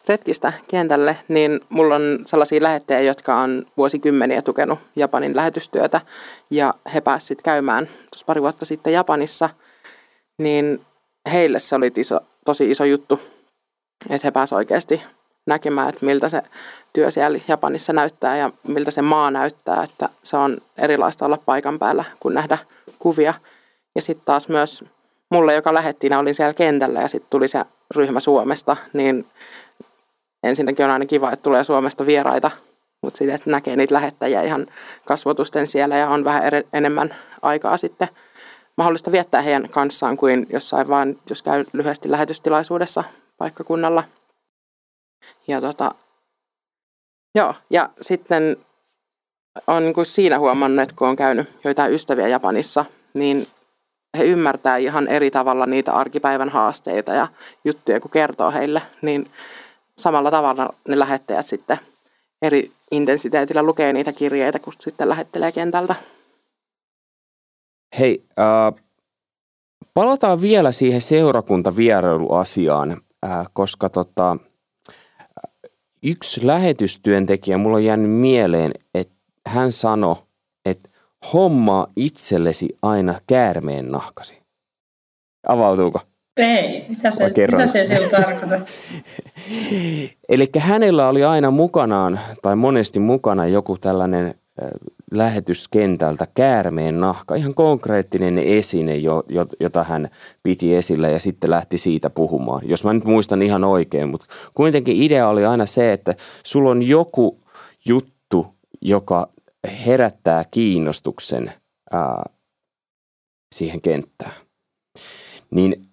[0.07, 6.01] retkistä kentälle, niin mulla on sellaisia lähettejä, jotka on vuosikymmeniä tukenut Japanin lähetystyötä
[6.51, 9.49] ja he pääsivät käymään tuossa pari vuotta sitten Japanissa,
[10.41, 10.81] niin
[11.31, 13.19] heille se oli iso, tosi iso juttu,
[14.09, 15.01] että he pääsivät oikeasti
[15.45, 16.41] näkemään, että miltä se
[16.93, 21.79] työ siellä Japanissa näyttää ja miltä se maa näyttää, että se on erilaista olla paikan
[21.79, 22.57] päällä kuin nähdä
[22.99, 23.33] kuvia.
[23.95, 24.83] Ja sitten taas myös
[25.31, 29.25] mulle, joka lähetti, olin siellä kentällä ja sitten tuli se ryhmä Suomesta, niin
[30.43, 32.51] ensinnäkin on aina kiva, että tulee Suomesta vieraita,
[33.01, 34.67] mutta sitten, näkee niitä lähettäjiä ihan
[35.05, 38.07] kasvotusten siellä ja on vähän eri, enemmän aikaa sitten–
[38.79, 43.03] mahdollista viettää heidän kanssaan kuin jossain vaan, jos käy lyhyesti lähetystilaisuudessa
[43.37, 44.03] paikkakunnalla.
[45.47, 45.91] Ja, tota,
[47.35, 48.57] joo, ja sitten
[49.67, 53.47] on niin kuin siinä huomannut, että kun on käynyt joitain ystäviä Japanissa, niin
[54.17, 57.27] he ymmärtää ihan eri tavalla niitä arkipäivän haasteita ja
[57.65, 59.31] juttuja, kun kertoo heille, niin
[59.97, 61.77] samalla tavalla ne lähettäjät sitten
[62.41, 65.95] eri intensiteetillä lukee niitä kirjeitä, kun sitten lähettelee kentältä.
[67.99, 68.73] Hei, äh,
[69.93, 74.37] palataan vielä siihen seurakuntavierailuasiaan, äh, koska tota,
[76.03, 79.15] yksi lähetystyöntekijä, mulla on jäänyt mieleen, että
[79.47, 80.15] hän sanoi,
[80.65, 80.89] että
[81.33, 84.37] hommaa itsellesi aina käärmeen nahkasi.
[85.47, 86.01] Avautuuko?
[86.37, 88.59] Ei, mitä se, mitä se sillä tarkoittaa?
[90.29, 94.35] Eli hänellä oli aina mukanaan, tai monesti mukana joku tällainen
[95.11, 100.09] lähetyskentältä käärmeen nahka, ihan konkreettinen esine, jo, jo, jota hän
[100.43, 102.69] piti esillä ja sitten lähti siitä puhumaan.
[102.69, 106.83] Jos mä nyt muistan ihan oikein, mutta kuitenkin idea oli aina se, että sulla on
[106.83, 107.39] joku
[107.85, 108.47] juttu,
[108.81, 109.29] joka
[109.85, 111.53] herättää kiinnostuksen
[111.91, 112.23] ää,
[113.55, 114.33] siihen kenttään.
[115.51, 115.89] Niin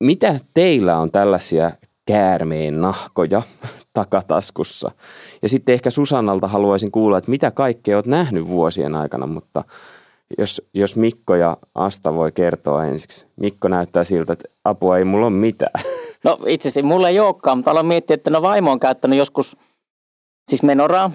[0.00, 1.70] mitä teillä on tällaisia
[2.06, 3.42] käärmeen nahkoja
[3.92, 4.90] takataskussa?
[5.42, 9.64] Ja sitten ehkä Susannalta haluaisin kuulla, että mitä kaikkea olet nähnyt vuosien aikana, mutta
[10.38, 13.26] jos, jos Mikko ja Asta voi kertoa ensiksi.
[13.36, 15.84] Mikko näyttää siltä, että apua ei mulla ole mitään.
[16.24, 19.56] No itse asiassa mulla ei olekaan, mutta aloin miettiä, että no vaimo on käyttänyt joskus
[20.48, 21.10] siis menoraa,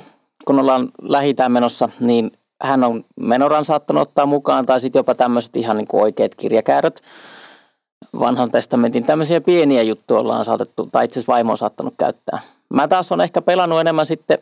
[0.46, 2.32] kun ollaan lähitään menossa, niin
[2.64, 7.02] hän on menoran saattanut ottaa mukaan tai sitten jopa tämmöiset ihan niin kuin oikeat kirjakääröt
[8.20, 12.40] vanhan testamentin tämmöisiä pieniä juttuja ollaan saatettu, tai itse asiassa vaimo on saattanut käyttää.
[12.74, 14.38] Mä taas on ehkä pelannut enemmän sitten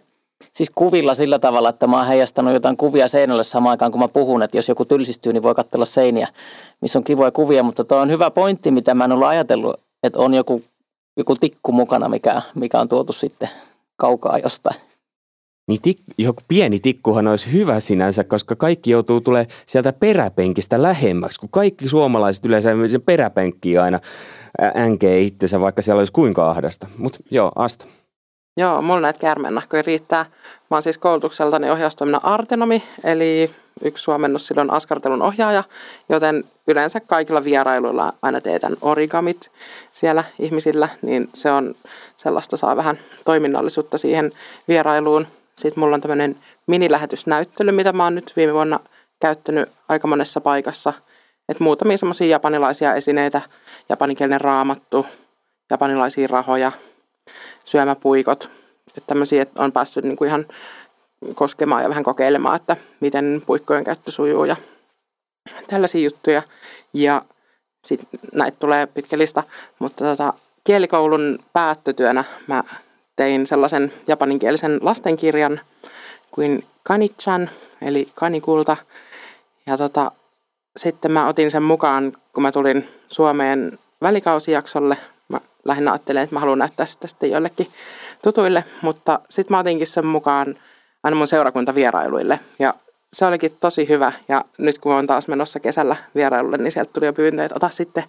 [0.53, 4.07] siis kuvilla sillä tavalla, että mä oon heijastanut jotain kuvia seinälle samaan aikaan, kun mä
[4.07, 6.27] puhun, että jos joku tylsistyy, niin voi katsella seiniä,
[6.81, 10.19] missä on kivoja kuvia, mutta tuo on hyvä pointti, mitä mä en ollut ajatellut, että
[10.19, 10.61] on joku,
[11.17, 13.49] joku tikku mukana, mikä, mikä on tuotu sitten
[13.97, 14.75] kaukaa jostain.
[15.67, 21.39] Niin tik, joku pieni tikkuhan olisi hyvä sinänsä, koska kaikki joutuu tulee sieltä peräpenkistä lähemmäksi,
[21.39, 22.69] kun kaikki suomalaiset yleensä
[23.05, 23.99] peräpenkkiä aina
[24.77, 26.87] änkee itsensä, vaikka siellä olisi kuinka ahdasta.
[26.97, 27.87] Mutta joo, Asta.
[28.57, 30.25] Joo, mulla näitä käärmeennahkoja riittää.
[30.71, 33.51] Mä oon siis koulutukseltani ohjaustoiminnan artenomi, eli
[33.83, 35.63] yksi suomennos silloin askartelun ohjaaja,
[36.09, 39.51] joten yleensä kaikilla vierailuilla aina teetän origamit
[39.93, 41.75] siellä ihmisillä, niin se on
[42.17, 44.31] sellaista, saa vähän toiminnallisuutta siihen
[44.67, 45.27] vierailuun.
[45.55, 46.35] Sitten mulla on tämmöinen
[46.67, 48.79] minilähetysnäyttely, mitä mä oon nyt viime vuonna
[49.19, 50.93] käyttänyt aika monessa paikassa.
[51.49, 53.41] Että muutamia semmoisia japanilaisia esineitä,
[53.89, 55.05] japanikielinen raamattu,
[55.69, 56.71] japanilaisia rahoja,
[57.65, 58.49] syömäpuikot.
[58.87, 60.45] Että tämmöisiä että on päässyt niinku ihan
[61.35, 64.55] koskemaan ja vähän kokeilemaan, että miten puikkojen käyttö sujuu ja
[65.67, 66.41] tällaisia juttuja.
[66.93, 67.21] Ja
[67.83, 69.43] sitten näitä tulee pitkä lista,
[69.79, 70.33] mutta tota,
[70.63, 72.63] kielikoulun päättötyönä mä
[73.15, 75.59] tein sellaisen japaninkielisen lastenkirjan
[76.31, 77.49] kuin Kanichan,
[77.81, 78.77] eli kanikulta.
[79.67, 80.11] Ja tota,
[80.77, 84.97] sitten mä otin sen mukaan, kun mä tulin Suomeen välikausijaksolle.
[85.65, 87.67] Lähinnä ajattelin, että mä haluan näyttää sitä sitten joillekin
[88.23, 90.55] tutuille, mutta sitten mä otinkin sen mukaan
[91.03, 92.39] aina mun seurakuntavierailuille.
[92.59, 92.73] Ja
[93.13, 94.11] se olikin tosi hyvä.
[94.29, 97.69] Ja nyt kun on taas menossa kesällä vierailulle, niin sieltä tuli jo pyyntö, että ota
[97.69, 98.03] sitten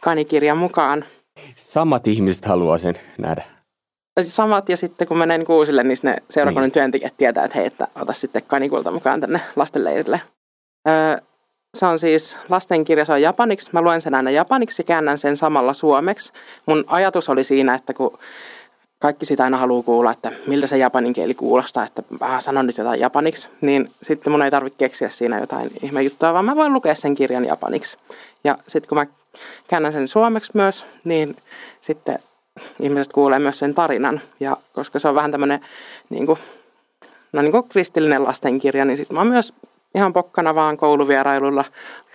[0.00, 1.04] kanikirjan mukaan.
[1.56, 3.60] Samat ihmiset haluaa sen nähdä
[4.22, 6.72] samat ja sitten kun menee niin uusille, niin ne seurakunnan niin.
[6.72, 10.20] työntekijät tietää, että hei, että ota sitten kanikulta mukaan tänne lastenleirille.
[10.88, 11.16] Öö,
[11.74, 13.70] se on siis lastenkirja, se on japaniksi.
[13.72, 16.32] Mä luen sen aina japaniksi ja käännän sen samalla suomeksi.
[16.66, 18.18] Mun ajatus oli siinä, että kun
[18.98, 22.78] kaikki sitä aina haluaa kuulla, että miltä se japanin kieli kuulostaa, että mä sanon nyt
[22.78, 26.94] jotain japaniksi, niin sitten mun ei tarvitse keksiä siinä jotain ihmejuttua, vaan mä voin lukea
[26.94, 27.98] sen kirjan japaniksi.
[28.44, 29.06] Ja sitten kun mä
[29.68, 31.36] käännän sen suomeksi myös, niin
[31.80, 32.18] sitten
[32.80, 34.20] ihmiset kuulee myös sen tarinan.
[34.40, 35.60] Ja koska se on vähän tämmöinen
[36.10, 36.38] niin kuin,
[37.32, 39.54] no niin kuin kristillinen lastenkirja, niin sitten mä oon myös
[39.94, 41.64] ihan pokkana vaan kouluvierailulla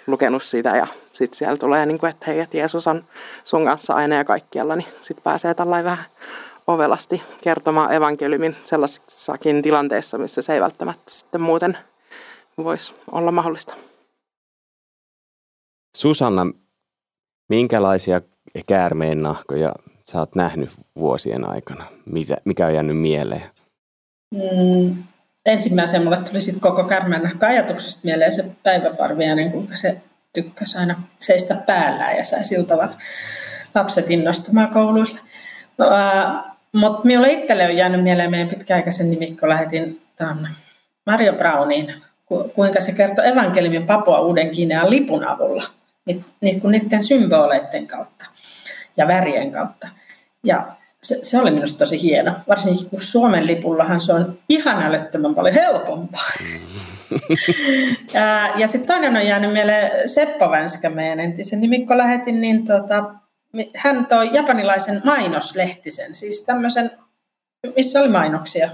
[0.08, 3.04] lukenut sitä ja sitten siellä tulee, niin kuin, että hei, että Jeesus on
[3.44, 6.06] sun kanssa aina ja kaikkialla, niin sitten pääsee tällainen vähän
[6.68, 11.78] ovelasti kertomaan evankeliumin sellaisessakin tilanteessa, missä se ei välttämättä sitten muuten
[12.58, 13.76] voisi olla mahdollista.
[15.98, 16.48] Susanna,
[17.50, 18.22] minkälaisia
[18.68, 19.74] käärmeen nahkoja
[20.12, 21.86] sä oot nähnyt vuosien aikana?
[22.06, 23.50] Mitä, mikä on jäänyt mieleen?
[24.32, 25.04] Mm,
[25.46, 30.02] ensimmäisenä mulle tuli sitten koko kärmän ajatuksesta mieleen se päiväparviainen, kuinka se
[30.34, 32.98] tykkäsi aina seistä päällään ja sai sillä tavalla
[33.76, 35.20] lapset innostumaan kouluille.
[35.78, 35.86] No,
[36.74, 40.50] mutta minulle itselle on jäänyt mieleen meidän pitkäaikaisen nimikko lähetin tämän
[41.06, 41.94] Mario Brownin,
[42.26, 45.64] ku, kuinka se kertoo evankeliumin Papua Uuden Kiinean lipun avulla,
[46.06, 48.26] ni, ni, niiden symboleiden kautta
[48.98, 49.88] ja värien kautta.
[50.44, 50.68] Ja
[51.06, 55.54] se, se oli minusta tosi hieno, varsinkin kun Suomen lipullahan se on ihan älyttömän paljon
[55.54, 56.30] helpompaa.
[58.14, 63.14] ja ja sitten toinen on jäänyt mieleen Seppo Vänskä, meidän entisen nimikko lähetin, niin tota,
[63.76, 66.92] hän toi japanilaisen mainoslehtisen, siis tämmöisen,
[67.76, 68.70] missä oli mainoksia,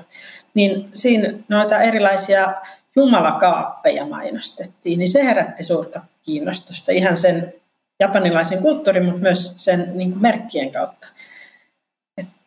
[0.53, 2.53] niin siinä noita erilaisia
[2.95, 7.53] jumalakaappeja mainostettiin, niin se herätti suurta kiinnostusta ihan sen
[7.99, 11.07] japanilaisen kulttuurin, mutta myös sen niin merkkien kautta.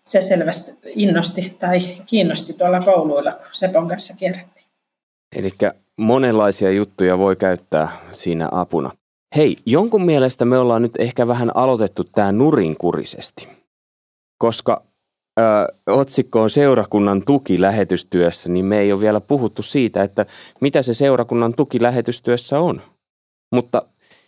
[0.09, 4.67] Se selvästi innosti tai kiinnosti tuolla kouluilla, kun Sepon kanssa kierrettiin.
[5.37, 5.51] Eli
[5.99, 8.90] monenlaisia juttuja voi käyttää siinä apuna.
[9.37, 13.49] Hei, jonkun mielestä me ollaan nyt ehkä vähän aloitettu tämä nurinkurisesti,
[14.38, 14.83] koska
[15.40, 15.43] ö,
[15.87, 20.27] otsikko on seurakunnan tuki lähetystyössä, niin me ei ole vielä puhuttu siitä, että
[20.61, 22.83] mitä se seurakunnan tuki lähetystyössä on.
[23.55, 23.83] Mutta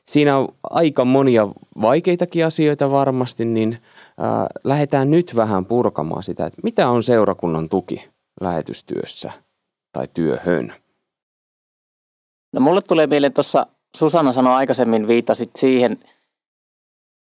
[0.09, 1.49] siinä on aika monia
[1.83, 8.09] vaikeitakin asioita varmasti, niin ö, lähdetään nyt vähän purkamaan sitä, että mitä on seurakunnan tuki
[8.41, 9.33] lähetystyössä
[9.93, 10.75] tai työhön.
[12.53, 13.67] No mulle tulee mieleen tuossa,
[13.97, 15.93] Susanna sanoi aikaisemmin, viittasit siihen,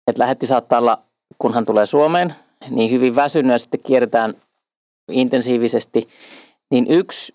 [0.06, 1.02] että lähetti saattaa olla,
[1.38, 2.34] kun hän tulee Suomeen,
[2.70, 4.34] niin hyvin väsynyt ja sitten kierretään
[5.12, 6.08] intensiivisesti.
[6.70, 7.34] Niin yksi,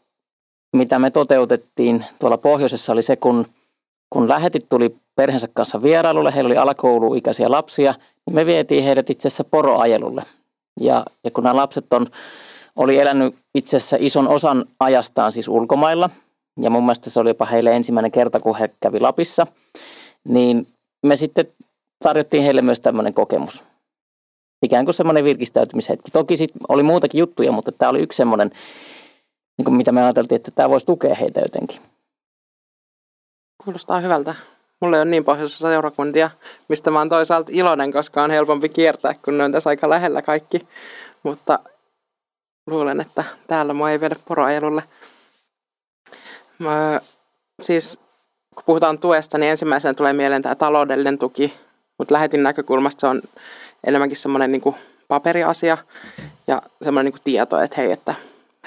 [0.76, 3.46] mitä me toteutettiin tuolla pohjoisessa oli se, kun,
[4.10, 7.94] kun lähetit tuli perheensä kanssa vierailulle, heillä oli alakouluikäisiä lapsia,
[8.26, 10.24] niin me vietiin heidät itse asiassa poroajelulle.
[10.80, 12.08] Ja, ja kun nämä lapset on,
[12.76, 16.10] oli elänyt itse asiassa ison osan ajastaan siis ulkomailla–
[16.62, 19.48] ja mun mielestä se oli jopa heille ensimmäinen kerta, kun he kävi Lapissa,
[20.28, 20.68] niin
[21.06, 21.46] me sitten
[22.04, 23.64] tarjottiin heille myös tämmöinen kokemus.
[24.62, 26.12] Ikään kuin semmoinen virkistäytymishetki.
[26.12, 28.52] Toki sitten oli muutakin juttuja, mutta tämä oli yksi semmoinen,
[29.58, 31.82] niin kuin mitä me ajateltiin, että tämä voisi tukea heitä jotenkin.
[33.64, 34.36] Kuulostaa hyvältä.
[34.84, 36.30] Mulla on niin pohjoisessa seurakuntia,
[36.70, 40.22] mistä mä oon toisaalta iloinen, koska on helpompi kiertää, kun ne on tässä aika lähellä
[40.22, 40.68] kaikki.
[41.24, 41.60] Mutta
[42.68, 44.84] luulen, että täällä mua ei viedä poroajelulle.
[46.60, 47.02] Mä,
[47.62, 48.00] siis
[48.56, 51.54] kun puhutaan tuesta, niin ensimmäisenä tulee mieleen tämä taloudellinen tuki,
[51.98, 53.22] mutta lähetin näkökulmasta se on
[53.84, 54.76] enemmänkin semmoinen niin
[55.08, 55.78] paperiasia
[56.48, 58.16] ja semmoinen niin tieto, että hei, että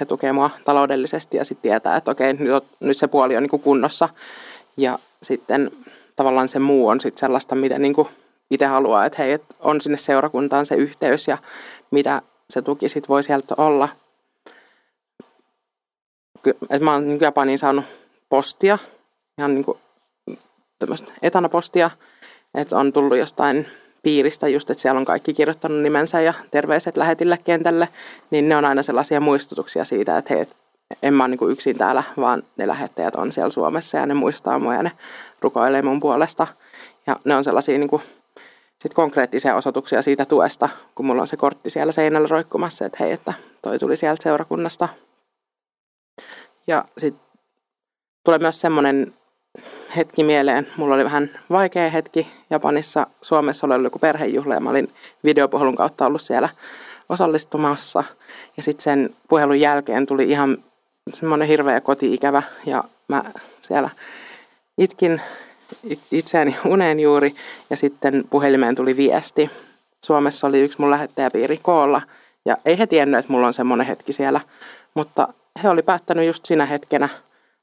[0.00, 3.60] he tukevat mua taloudellisesti ja sitten tietää, että okei, nyt, nyt se puoli on niin
[3.60, 4.08] kunnossa.
[4.76, 5.70] Ja sitten
[6.16, 7.94] tavallaan se muu on sitten sellaista, mitä niin
[8.50, 11.38] itse haluaa, että hei, että on sinne seurakuntaan se yhteys ja
[11.90, 13.88] mitä se tuki sitten voi sieltä olla–
[16.50, 17.84] että mä oon niin Japaniin saanut
[18.28, 18.78] postia,
[19.38, 19.78] ihan niin kuin
[20.78, 21.90] tämmöistä etanapostia,
[22.54, 23.66] että on tullut jostain
[24.02, 27.88] piiristä just, että siellä on kaikki kirjoittanut nimensä ja terveiset lähetille kentälle,
[28.30, 30.46] niin ne on aina sellaisia muistutuksia siitä, että hei,
[31.02, 34.58] en mä ole niin yksin täällä, vaan ne lähettäjät on siellä Suomessa ja ne muistaa
[34.58, 34.92] mua ja ne
[35.46, 36.46] rukoilee mun puolesta.
[37.06, 38.02] Ja ne on sellaisia niin kuin,
[38.82, 43.12] sit konkreettisia osoituksia siitä tuesta, kun mulla on se kortti siellä seinällä roikkumassa, että hei,
[43.12, 44.88] että toi tuli sieltä seurakunnasta
[46.66, 47.22] ja sitten
[48.24, 49.14] tulee myös semmoinen
[49.96, 50.66] hetki mieleen.
[50.76, 53.06] Mulla oli vähän vaikea hetki Japanissa.
[53.22, 54.92] Suomessa oli ollut joku perhejuhla ja mä olin
[55.24, 56.48] videopuhelun kautta ollut siellä
[57.08, 58.04] osallistumassa.
[58.56, 60.58] Ja sitten sen puhelun jälkeen tuli ihan
[61.14, 63.24] semmoinen hirveä koti-ikävä ja mä
[63.60, 63.90] siellä
[64.78, 65.20] itkin
[66.10, 67.34] itseäni uneen juuri
[67.70, 69.50] ja sitten puhelimeen tuli viesti.
[70.04, 72.02] Suomessa oli yksi mun lähettäjäpiiri koolla
[72.44, 74.40] ja ei he tiennyt, että mulla on semmoinen hetki siellä,
[74.94, 75.28] mutta
[75.62, 77.08] he oli päättänyt just siinä hetkenä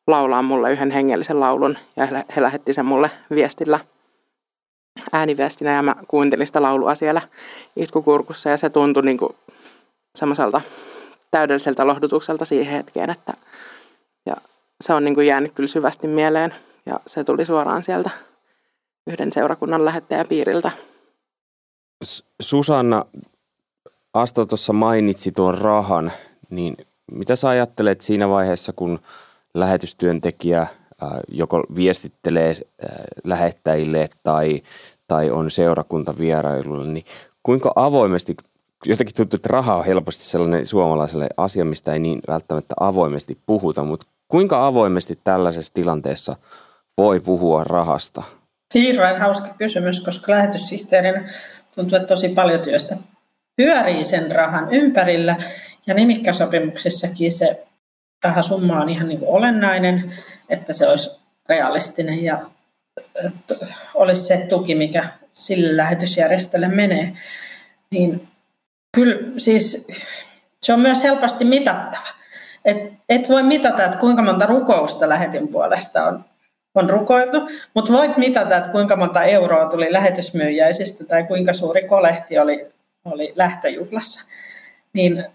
[0.07, 3.79] laulaa mulle yhden hengellisen laulun ja he lähetti sen mulle viestillä
[5.11, 7.21] ääniviestinä ja mä kuuntelin sitä laulua siellä
[7.75, 9.35] itkukurkussa ja se tuntui niin kuin
[10.15, 10.61] semmoiselta
[11.31, 13.33] täydelliseltä lohdutukselta siihen hetkeen, että
[14.25, 14.35] ja
[14.81, 16.53] se on niin kuin jäänyt kyllä syvästi mieleen
[16.85, 18.09] ja se tuli suoraan sieltä
[19.07, 20.71] yhden seurakunnan lähettäjäpiiriltä.
[22.41, 23.05] Susanna,
[24.13, 26.11] Asta tuossa mainitsi tuon rahan,
[26.49, 26.77] niin
[27.11, 28.99] mitä sä ajattelet siinä vaiheessa, kun
[29.53, 30.69] lähetystyöntekijä äh,
[31.27, 32.89] joko viestittelee äh,
[33.23, 34.61] lähettäjille tai,
[35.07, 37.05] tai on seurakuntavierailulla, niin
[37.43, 38.37] kuinka avoimesti,
[38.85, 43.83] jotenkin tuntuu, että raha on helposti sellainen suomalaiselle asia, mistä ei niin välttämättä avoimesti puhuta,
[43.83, 46.35] mutta kuinka avoimesti tällaisessa tilanteessa
[46.97, 48.23] voi puhua rahasta?
[48.73, 51.29] Hirveän hauska kysymys, koska lähetyssihteerin
[51.75, 52.97] tuntuu, että tosi paljon työstä
[53.55, 55.35] pyörii sen rahan ympärillä.
[55.87, 57.63] Ja nimikkäsopimuksissakin se
[58.23, 60.13] rahasumma on ihan niin kuin olennainen,
[60.49, 62.41] että se olisi realistinen ja
[63.93, 67.13] olisi se tuki, mikä sille lähetysjärjestölle menee.
[67.91, 68.27] Niin
[68.95, 69.87] kyllä siis
[70.63, 72.07] se on myös helposti mitattava.
[72.65, 72.77] Et,
[73.09, 76.25] et voi mitata, että kuinka monta rukousta lähetin puolesta on,
[76.75, 82.39] on rukoiltu, mutta voit mitata, että kuinka monta euroa tuli lähetysmyyjäisistä tai kuinka suuri kolehti
[82.39, 82.67] oli,
[83.05, 84.25] oli lähtöjuhlassa.
[84.93, 85.25] Niin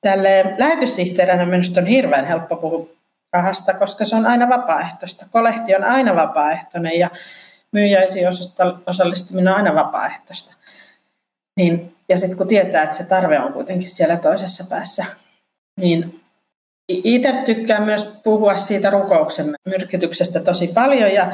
[0.00, 2.88] tälle lähetyssihteerinä minusta on hirveän helppo puhua
[3.32, 5.26] rahasta, koska se on aina vapaaehtoista.
[5.30, 7.10] Kolehti on aina vapaaehtoinen ja
[7.72, 8.28] myyjäisiin
[8.86, 10.54] osallistuminen on aina vapaaehtoista.
[11.56, 15.04] Niin, ja sitten kun tietää, että se tarve on kuitenkin siellä toisessa päässä,
[15.76, 16.19] niin
[17.04, 21.32] itse tykkään myös puhua siitä rukouksen myrkytyksestä tosi paljon ja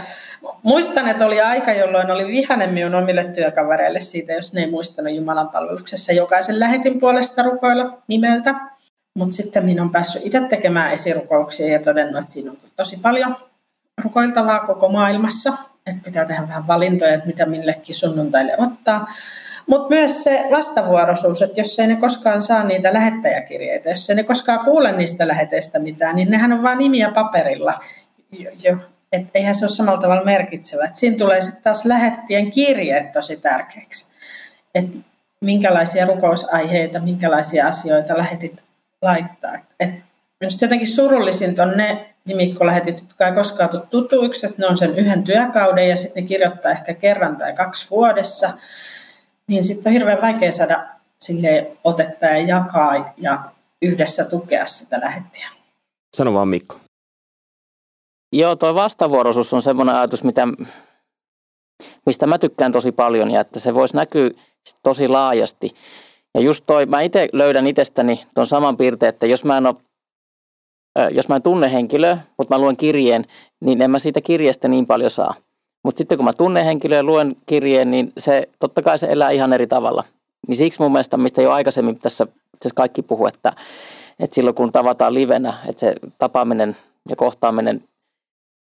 [0.63, 5.15] muistan, että oli aika, jolloin oli vihanen minun omille työkavereille siitä, jos ne ei muistanut
[5.15, 8.55] Jumalan palveluksessa jokaisen lähetin puolesta rukoilla nimeltä.
[9.19, 13.37] Mutta sitten minä olen päässyt itse tekemään esirukouksia ja todennut, että siinä on tosi paljon
[14.05, 15.53] rukoiltavaa koko maailmassa.
[15.87, 19.07] Että pitää tehdä vähän valintoja, että mitä millekin sunnuntaille ottaa.
[19.67, 24.23] Mutta myös se vastavuoroisuus, että jos ei ne koskaan saa niitä lähettäjäkirjeitä, jos ei ne
[24.23, 27.81] koskaan kuule niistä läheteistä mitään, niin nehän on vain nimiä paperilla.
[28.39, 28.77] Jo, jo.
[29.13, 30.85] Et eihän se ole samalla tavalla merkitsevä.
[30.85, 34.13] Et siinä tulee sitten taas lähettien kirjeet tosi tärkeäksi.
[34.75, 34.87] Et
[35.41, 38.63] minkälaisia rukousaiheita, minkälaisia asioita lähetit
[39.03, 39.53] laittaa.
[39.81, 39.91] Et
[40.41, 44.99] Minusta jotenkin surullisin on ne nimikkolähetit, jotka ei koskaan tule tutuiksi, että ne on sen
[44.99, 48.51] yhden työkauden ja sitten ne kirjoittaa ehkä kerran tai kaksi vuodessa.
[49.49, 50.87] Niin sitten on hirveän vaikea saada
[51.21, 53.45] sille otetta ja jakaa ja
[53.83, 55.49] yhdessä tukea sitä lähettiä.
[56.17, 56.77] Sano vaan Mikko.
[58.33, 60.49] Joo, tuo vastavuoroisuus on semmoinen ajatus, mitä,
[62.07, 64.31] mistä mä tykkään tosi paljon ja että se voisi näkyä
[64.83, 65.71] tosi laajasti.
[66.35, 69.77] Ja just toi, mä itse löydän itsestäni tuon saman piirteen, että jos mä en ole
[71.11, 73.25] jos mä en tunne henkilöä, mutta mä luen kirjeen,
[73.61, 75.35] niin en mä siitä kirjeestä niin paljon saa.
[75.87, 79.31] Mutta sitten kun mä tunnen henkilöä ja luen kirjeen, niin se, totta kai se elää
[79.31, 80.05] ihan eri tavalla.
[80.49, 82.27] Niin siksi mun mielestä, mistä jo aikaisemmin tässä,
[82.75, 83.53] kaikki puhuu, että,
[84.21, 86.77] että silloin kun tavataan livenä, että se tapaaminen
[87.09, 87.85] ja kohtaaminen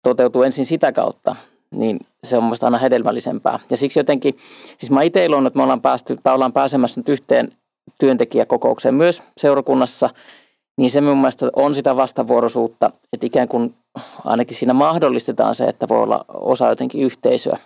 [0.04, 1.36] toteutuu ensin sitä kautta,
[1.71, 3.60] niin se on mielestäni aina hedelmällisempää.
[3.69, 4.38] Ja siksi jotenkin,
[4.78, 7.52] siis mä itse iloin, että me ollaan, päästy, tai ollaan pääsemässä nyt yhteen
[7.99, 10.10] työntekijäkokoukseen myös seurakunnassa–
[10.78, 13.76] niin se mun mielestä on sitä vastavuoroisuutta, että ikään kuin
[14.25, 17.58] ainakin siinä mahdollistetaan se, että voi olla osa jotenkin yhteisöä.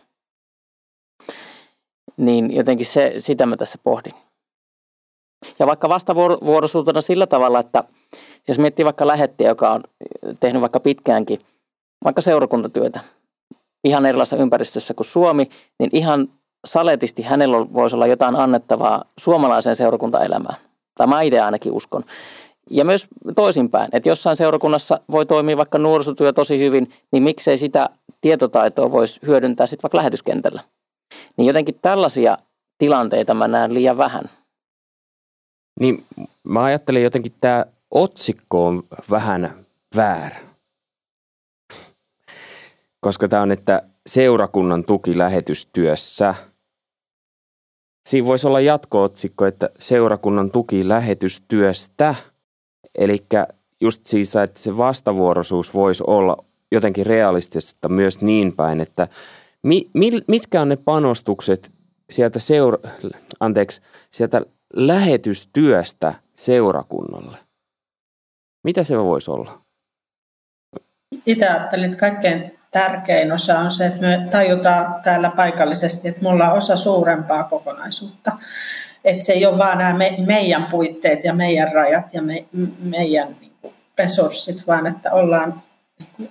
[2.17, 4.13] Niin jotenkin se, sitä mä tässä pohdin.
[5.59, 7.83] Ja vaikka vastavuoroisuutena sillä tavalla, että
[8.47, 9.83] jos miettii vaikka lähettiä, joka on
[10.39, 11.39] tehnyt vaikka pitkäänkin
[12.03, 12.99] vaikka seurakuntatyötä
[13.83, 16.27] ihan erilaisessa ympäristössä kuin Suomi, niin ihan
[16.65, 20.55] saletisti hänellä voisi olla jotain annettavaa suomalaiseen seurakuntaelämään.
[20.95, 22.03] Tai mä itse ainakin uskon.
[22.69, 27.89] Ja myös toisinpäin, että jossain seurakunnassa voi toimia vaikka nuorisotyö tosi hyvin, niin miksei sitä
[28.21, 30.61] tietotaitoa voisi hyödyntää sitten vaikka lähetyskentällä.
[31.37, 32.37] Niin jotenkin tällaisia
[32.77, 34.23] tilanteita mä näen liian vähän.
[35.79, 36.05] Niin
[36.43, 40.37] mä ajattelen jotenkin tämä otsikko on vähän väärä.
[42.99, 46.35] Koska tämä on, että seurakunnan tuki lähetystyössä.
[48.09, 52.15] Siinä voisi olla jatko-otsikko, että seurakunnan tuki lähetystyöstä–
[52.95, 53.25] Eli
[53.81, 59.07] just siis, että se vastavuoroisuus voisi olla jotenkin realistista myös niin päin, että
[59.63, 61.71] mi, mi, mitkä on ne panostukset
[62.09, 62.77] sieltä, seura,
[63.39, 64.41] anteeksi, sieltä
[64.73, 67.37] lähetystyöstä seurakunnalle?
[68.63, 69.61] Mitä se voisi olla?
[71.25, 76.29] Itse ajattelin, että kaikkein tärkein osa on se, että me tajutaan täällä paikallisesti, että me
[76.29, 78.31] ollaan osa suurempaa kokonaisuutta
[79.07, 82.45] että se ei ole vaan nämä me, meidän puitteet ja meidän rajat ja me,
[82.79, 85.63] meidän niin kuin, resurssit, vaan että ollaan
[85.99, 86.29] niin kuin,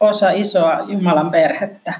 [0.00, 1.94] osa isoa Jumalan perhettä.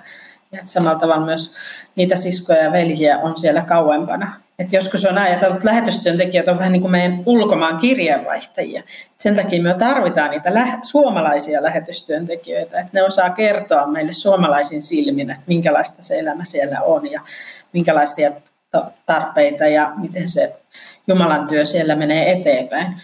[0.52, 1.52] Ja samalla tavalla myös
[1.96, 4.40] niitä siskoja ja veljiä on siellä kauempana.
[4.58, 8.82] Et joskus on ajateltu, että lähetystyöntekijät on vähän niin kuin meidän ulkomaan kirjeenvaihtajia.
[9.18, 15.30] Sen takia me tarvitaan niitä lä- suomalaisia lähetystyöntekijöitä, että ne osaa kertoa meille suomalaisin silmin,
[15.30, 17.20] että minkälaista se elämä siellä on ja
[17.72, 18.32] minkälaisia
[19.06, 20.56] tarpeita ja miten se
[21.06, 22.96] Jumalan työ siellä menee eteenpäin.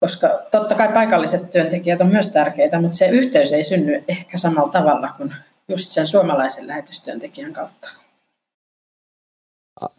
[0.00, 4.72] Koska totta kai paikalliset työntekijät on myös tärkeitä, mutta se yhteys ei synny ehkä samalla
[4.72, 5.34] tavalla kuin
[5.68, 7.88] just sen suomalaisen lähetystyöntekijän kautta.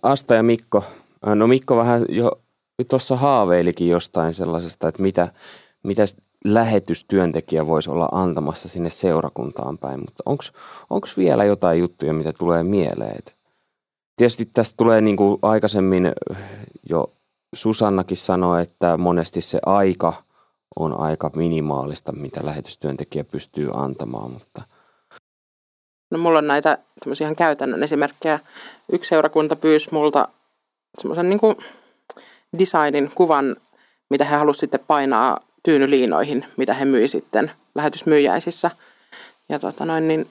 [0.02, 0.84] Asta ja Mikko.
[1.26, 2.32] No Mikko vähän jo
[2.88, 5.28] tuossa haaveilikin jostain sellaisesta, että mitä,
[5.84, 6.04] mitä
[6.46, 10.24] lähetystyöntekijä voisi olla antamassa sinne seurakuntaan päin, mutta
[10.90, 13.16] onko vielä jotain juttuja, mitä tulee mieleen?
[13.18, 13.32] Että
[14.18, 16.12] Tietysti tästä tulee niin kuin aikaisemmin
[16.90, 17.14] jo
[17.54, 20.24] Susannakin sanoi, että monesti se aika
[20.76, 24.32] on aika minimaalista, mitä lähetystyöntekijä pystyy antamaan.
[24.32, 24.62] Mutta...
[26.12, 26.78] No mulla on näitä
[27.22, 28.40] ihan käytännön esimerkkejä.
[28.92, 30.28] Yksi seurakunta pyysi multa
[30.98, 31.40] semmoisen niin
[32.60, 33.56] designin kuvan,
[34.10, 38.72] mitä he halusivat sitten painaa tyynyliinoihin, mitä he myi sitten lähetysmyyjäisissä.
[39.50, 40.30] Ja tota noin, niin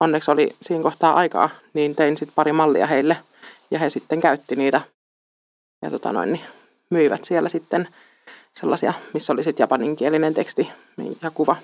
[0.00, 3.16] onneksi oli siinä kohtaa aikaa, niin tein sitten pari mallia heille
[3.70, 4.80] ja he sitten käytti niitä
[5.82, 6.44] ja tota noin, niin
[6.90, 7.88] myivät siellä sitten
[8.60, 10.68] sellaisia, missä oli sitten japaninkielinen teksti
[11.22, 11.56] ja kuva,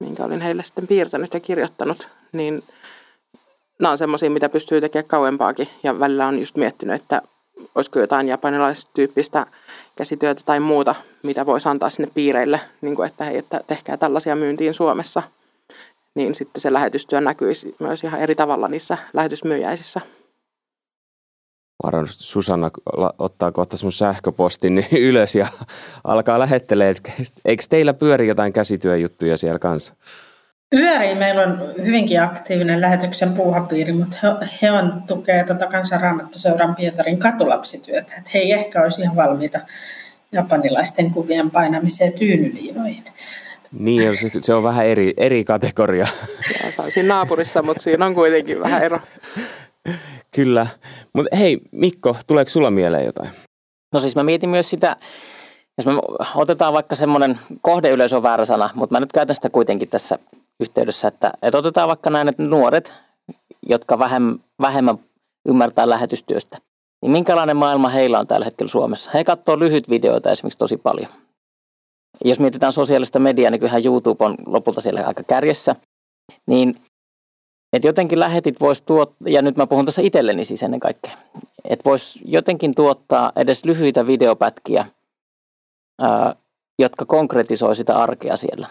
[0.00, 2.62] minkä olin heille sitten piirtänyt ja kirjoittanut, niin
[3.80, 7.22] nämä on semmoisia, mitä pystyy tekemään kauempaakin ja välillä on just miettinyt, että
[7.74, 9.46] olisiko jotain japanilaistyyppistä
[9.96, 14.36] käsityötä tai muuta, mitä voisi antaa sinne piireille, niin kuin että hei, että tehkää tällaisia
[14.36, 15.22] myyntiin Suomessa–
[16.16, 20.00] niin sitten se lähetystyö näkyisi myös ihan eri tavalla niissä lähetysmyyjäisissä.
[21.82, 22.70] Varmasti Susanna
[23.18, 25.46] ottaa kohta sun sähköpostin ylös ja
[26.04, 27.12] alkaa lähettelee, että
[27.44, 29.94] eikö teillä pyöri jotain käsityöjuttuja siellä kanssa?
[30.74, 37.18] Yöri meillä on hyvinkin aktiivinen lähetyksen puuhapiiri, mutta he, he on tukee tuota kansanraamattuseuran Pietarin
[37.18, 38.12] katulapsityötä.
[38.18, 39.60] Että he ei ehkä olisi ihan valmiita
[40.32, 43.04] japanilaisten kuvien painamiseen tyynyliinoihin.
[43.78, 46.06] Niin, se, se on vähän eri, eri kategoria.
[46.64, 49.00] Ja, se on siinä naapurissa, mutta siinä on kuitenkin vähän ero.
[50.34, 50.66] Kyllä.
[51.12, 53.30] Mutta hei Mikko, tuleeko sulla mieleen jotain?
[53.92, 54.96] No siis mä mietin myös sitä,
[55.78, 55.92] jos me
[56.34, 60.18] otetaan vaikka semmoinen kohdeyleisö on väärä sana, mutta mä nyt käytän sitä kuitenkin tässä
[60.60, 62.92] yhteydessä, että, että otetaan vaikka näin, että nuoret,
[63.68, 64.98] jotka vähemmän, vähemmän
[65.48, 66.58] ymmärtää lähetystyöstä,
[67.02, 69.10] niin minkälainen maailma heillä on tällä hetkellä Suomessa?
[69.14, 71.08] He katsoo lyhyt videoita esimerkiksi tosi paljon.
[72.24, 75.76] Jos mietitään sosiaalista mediaa, niin kyllähän YouTube on lopulta siellä aika kärjessä.
[76.46, 76.76] Niin
[77.72, 81.12] että jotenkin lähetit voisi tuottaa, ja nyt mä puhun tässä itselleni siis ennen kaikkea,
[81.64, 84.86] että voisi jotenkin tuottaa edes lyhyitä videopätkiä,
[86.00, 86.36] ää,
[86.78, 88.68] jotka konkretisoi sitä arkea siellä.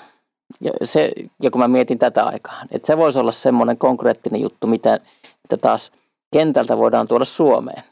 [0.62, 1.12] Ja, se,
[1.44, 5.00] ja kun mä mietin tätä aikaa, että se voisi olla semmoinen konkreettinen juttu, mitä,
[5.44, 5.92] mitä taas
[6.34, 7.84] kentältä voidaan tuoda Suomeen.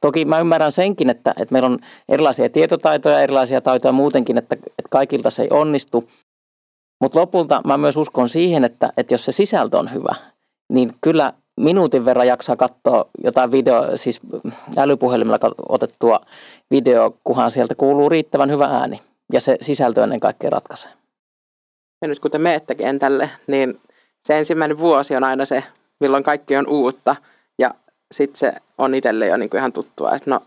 [0.00, 1.78] Toki mä ymmärrän senkin, että, että meillä on
[2.08, 6.08] erilaisia tietotaitoja, erilaisia taitoja muutenkin, että, että kaikilta se ei onnistu.
[7.00, 10.14] Mutta lopulta mä myös uskon siihen, että, että jos se sisältö on hyvä,
[10.72, 14.20] niin kyllä minuutin verran jaksaa katsoa jotain video, siis
[14.76, 16.20] älypuhelimella otettua
[16.70, 19.00] video, kunhan sieltä kuuluu riittävän hyvä ääni.
[19.32, 20.90] Ja se sisältö ennen kaikkea ratkaisee.
[22.02, 23.80] Ja nyt kun te menette kentälle, niin
[24.24, 25.64] se ensimmäinen vuosi on aina se,
[26.00, 27.16] milloin kaikki on uutta.
[27.58, 27.74] Ja
[28.12, 30.42] sitten se on itselle jo niin kuin ihan tuttua, että no,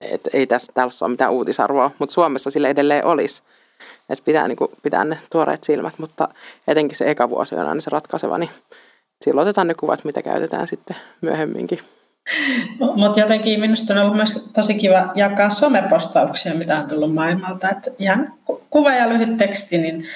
[0.00, 3.42] et ei tässä tällä ole mitään uutisarvoa, mutta Suomessa sille edelleen olisi.
[4.10, 6.28] Että pitää, niin kuin, pitää ne tuoreet silmät, mutta
[6.68, 8.50] etenkin se eka vuosi on aina se ratkaiseva, niin
[9.24, 11.78] silloin otetaan ne kuvat, mitä käytetään sitten myöhemminkin.
[12.78, 17.70] Mutta jotenkin minusta on ollut myös tosi kiva jakaa somepostauksia, mitä on tullut maailmalta.
[17.70, 18.32] Et ihan
[18.70, 20.06] kuva ja lyhyt teksti, niin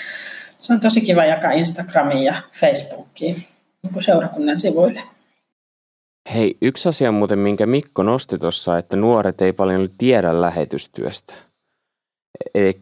[0.59, 3.45] se on tosi kiva jakaa Instagramiin ja Facebookiin
[3.83, 5.03] niin seurakunnan sivuille.
[6.35, 11.35] Hei, yksi asia muuten, minkä Mikko nosti tuossa, että nuoret ei paljon tiedä lähetystyöstä.
[12.55, 12.79] Eli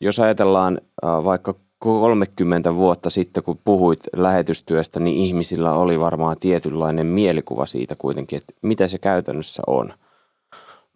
[0.00, 7.66] jos ajatellaan vaikka 30 vuotta sitten, kun puhuit lähetystyöstä, niin ihmisillä oli varmaan tietynlainen mielikuva
[7.66, 9.94] siitä kuitenkin, että mitä se käytännössä on.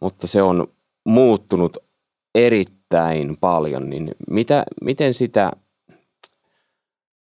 [0.00, 0.68] Mutta se on
[1.04, 1.76] muuttunut
[2.34, 5.52] erittäin paljon, niin mitä, miten sitä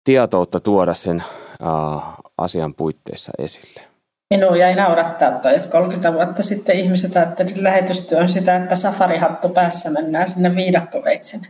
[0.05, 1.25] tietoutta tuoda sen
[1.63, 2.03] uh,
[2.39, 3.90] asian puitteissa esille?
[4.35, 8.77] Minua jäi naurattaa toi, että 30 vuotta sitten ihmiset ajattelivat, että lähetystyö on sitä, että
[8.77, 11.41] safarihattu päässä mennään sinne viidakkoveitsen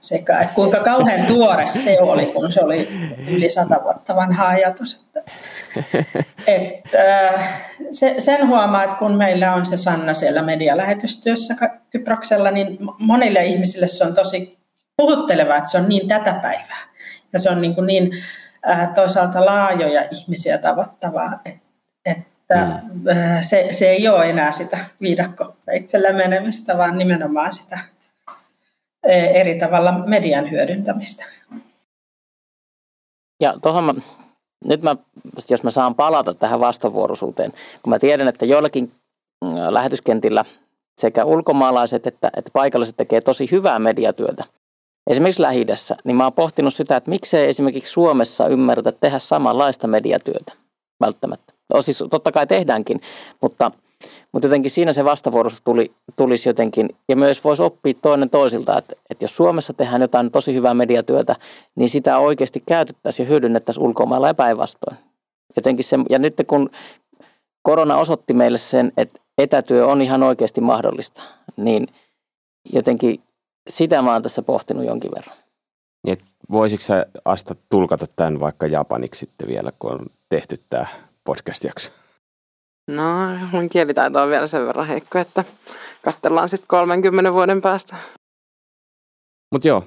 [0.00, 2.88] sekä, että kuinka kauhean tuore se oli, kun se oli
[3.28, 4.94] yli sata vuotta vanha ajatus.
[4.94, 5.32] Että,
[6.46, 11.54] että, äh, se, sen huomaa, että kun meillä on se Sanna siellä medialähetystyössä
[11.90, 14.58] Kyproksella, niin monille ihmisille se on tosi
[14.96, 16.88] puhuttelevaa, että se on niin tätä päivää.
[17.32, 18.10] Ja se on niin, kuin niin
[18.70, 21.63] äh, toisaalta laajoja ihmisiä tavoittavaa, että,
[22.54, 23.08] että mm.
[23.08, 27.78] Äh, se, se ei ole enää sitä viidakkoveitsellä menemistä, vaan nimenomaan sitä
[29.04, 31.24] Eh, eri tavalla median hyödyntämistä.
[33.40, 33.94] Ja tuohon mä,
[34.64, 34.96] nyt mä,
[35.50, 37.52] jos mä saan palata tähän vastavuoroisuuteen,
[37.82, 38.92] kun mä tiedän, että joillakin
[39.44, 40.44] mm, lähetyskentillä
[41.00, 44.44] sekä ulkomaalaiset että, että paikalliset tekee tosi hyvää mediatyötä.
[45.10, 45.66] Esimerkiksi lähi
[46.04, 50.52] niin mä oon pohtinut sitä, että miksei esimerkiksi Suomessa ymmärretä tehdä samanlaista mediatyötä
[51.00, 51.53] välttämättä.
[51.74, 53.00] No, siis totta kai tehdäänkin,
[53.40, 53.70] mutta–
[54.32, 58.96] mutta jotenkin siinä se vastavuoroisuus tuli, tulisi jotenkin, ja myös voisi oppia toinen toisilta, että,
[59.10, 61.36] että jos Suomessa tehdään jotain tosi hyvää mediatyötä,
[61.76, 64.96] niin sitä oikeasti käytettäisiin ja hyödynnettäisiin ulkomailla ja päinvastoin.
[65.56, 66.70] Jotenkin se, ja nyt kun
[67.62, 71.22] korona osoitti meille sen, että etätyö on ihan oikeasti mahdollista,
[71.56, 71.86] niin
[72.72, 73.20] jotenkin
[73.68, 75.36] sitä mä oon tässä pohtinut jonkin verran.
[76.50, 80.86] Voisitko sä Asta tulkata tämän vaikka japaniksi sitten vielä, kun on tehty tämä
[81.24, 81.92] podcast-jakso?
[82.90, 83.02] No,
[83.52, 85.44] mun kielitaito on vielä sen verran heikko, että
[86.04, 87.96] katsellaan sitten 30 vuoden päästä.
[89.52, 89.84] Mutta joo,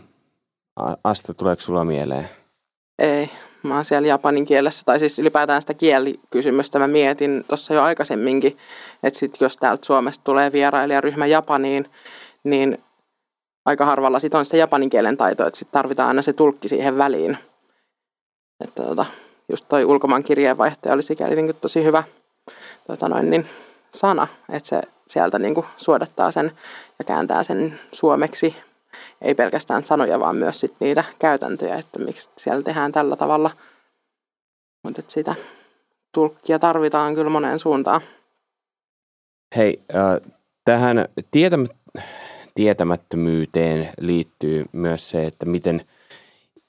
[1.04, 2.30] Asta, tuleeko sulla mieleen?
[3.00, 3.30] Ei,
[3.64, 8.58] mä oon siellä japanin kielessä, tai siis ylipäätään sitä kielikysymystä mä mietin tuossa jo aikaisemminkin,
[9.04, 11.90] että sit jos täältä Suomesta tulee vierailijaryhmä Japaniin,
[12.44, 12.84] niin
[13.66, 16.98] aika harvalla sit on sitä japanin kielen taitoa, että sit tarvitaan aina se tulkki siihen
[16.98, 17.38] väliin.
[18.64, 19.06] Että tota,
[19.50, 22.04] just toi ulkomaan kirjeenvaihtaja oli sikäli niin tosi hyvä–
[22.88, 23.46] tota noin, niin
[23.92, 26.52] sana, että se sieltä niin kuin suodattaa sen
[27.00, 28.56] ja kääntää sen suomeksi.
[29.22, 33.52] Ei pelkästään sanoja, vaan myös sit niitä käytäntöjä, että miksi siellä tehdään tällä tavalla.
[34.84, 35.36] Mutta sitä
[36.12, 38.02] tulkkia tarvitaan kyllä moneen suuntaan.
[39.56, 40.34] Hei, äh,
[40.66, 41.06] tähän
[42.56, 45.86] tietämättömyyteen liittyy myös se, että miten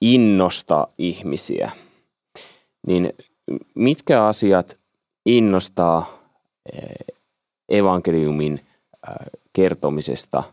[0.00, 1.70] innostaa ihmisiä,
[2.88, 3.12] niin
[3.74, 4.78] mitkä asiat
[5.26, 6.18] innostaa
[7.68, 8.60] evankeliumin
[9.52, 10.42] kertomisesta–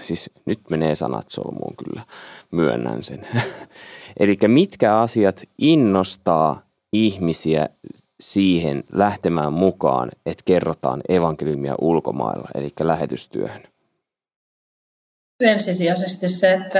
[0.00, 2.02] siis nyt menee sanat solmuun kyllä,
[2.50, 3.26] myönnän sen.
[4.20, 6.62] Eli mitkä asiat innostaa
[6.92, 7.68] ihmisiä
[8.20, 13.62] siihen lähtemään mukaan, että kerrotaan evankeliumia ulkomailla, eli lähetystyöhön?
[15.40, 16.78] Ensisijaisesti se, että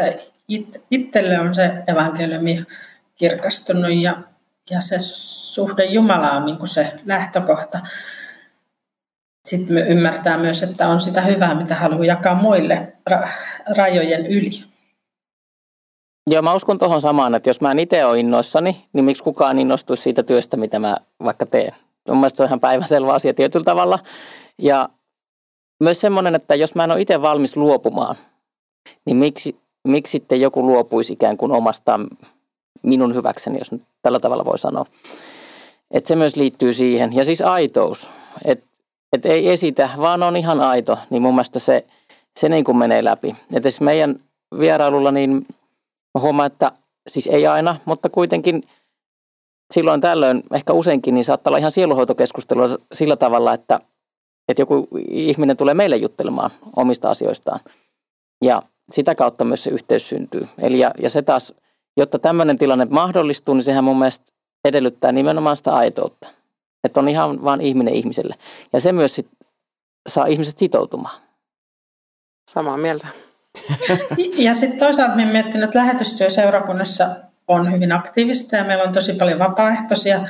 [0.91, 2.65] itselle on se evankeliumi
[3.15, 4.23] kirkastunut ja,
[4.71, 7.81] ja se suhde Jumalaan on niin se lähtökohta
[9.45, 13.29] sitten me ymmärtää myös, että on sitä hyvää, mitä haluaa jakaa muille ra-
[13.77, 14.51] rajojen yli.
[16.31, 19.59] Joo, mä uskon tuohon samaan, että jos mä en itse ole innoissani, niin miksi kukaan
[19.59, 21.75] innostuisi siitä työstä, mitä mä vaikka teen.
[22.09, 23.99] Mun mielestä se on ihan päivänselvä asia tietyllä tavalla.
[24.59, 24.89] Ja
[25.81, 28.17] myös semmoinen, että jos mä en ole itse valmis luopumaan,
[29.05, 29.57] niin miksi,
[29.89, 32.01] miksi sitten joku luopuisi ikään kuin omasta
[32.83, 34.87] minun hyväkseni, jos nyt tällä tavalla voi sanoa.
[35.91, 37.13] Että se myös liittyy siihen.
[37.13, 38.09] Ja siis aitous.
[38.45, 38.73] Että
[39.13, 41.87] että ei esitä, vaan on ihan aito, niin mun mielestä se,
[42.37, 43.37] se niin kuin menee läpi.
[43.53, 44.21] Että meidän
[44.59, 45.47] vierailulla niin
[46.15, 46.73] mä huomaan, että
[47.09, 48.63] siis ei aina, mutta kuitenkin
[49.75, 53.81] silloin tällöin, ehkä useinkin, niin saattaa olla ihan sieluhoitokeskustelua sillä tavalla, että,
[54.49, 57.61] että joku ihminen tulee meille juttelemaan omista asioistaan.
[58.45, 58.63] Ja
[58.93, 60.49] sitä kautta myös se yhteys syntyy.
[60.59, 61.55] Eli ja, ja se taas,
[61.97, 64.33] jotta tämmöinen tilanne mahdollistuu, niin sehän mun mielestä
[64.65, 66.29] edellyttää nimenomaan sitä aitoutta.
[66.85, 68.35] Että on ihan vain ihminen ihmiselle.
[68.73, 69.29] Ja se myös sit
[70.09, 71.21] saa ihmiset sitoutumaan.
[72.51, 73.07] Samaa mieltä.
[74.37, 77.07] ja sitten toisaalta me miettinyt, että lähetystyö seurakunnassa
[77.49, 80.29] on hyvin aktiivista ja meillä on tosi paljon vapaaehtoisia,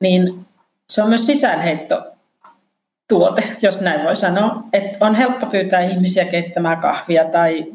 [0.00, 0.46] niin
[0.90, 2.02] se on myös sisäänheitto
[3.08, 4.62] tuote, jos näin voi sanoa.
[4.72, 7.66] että on helppo pyytää ihmisiä keittämään kahvia tai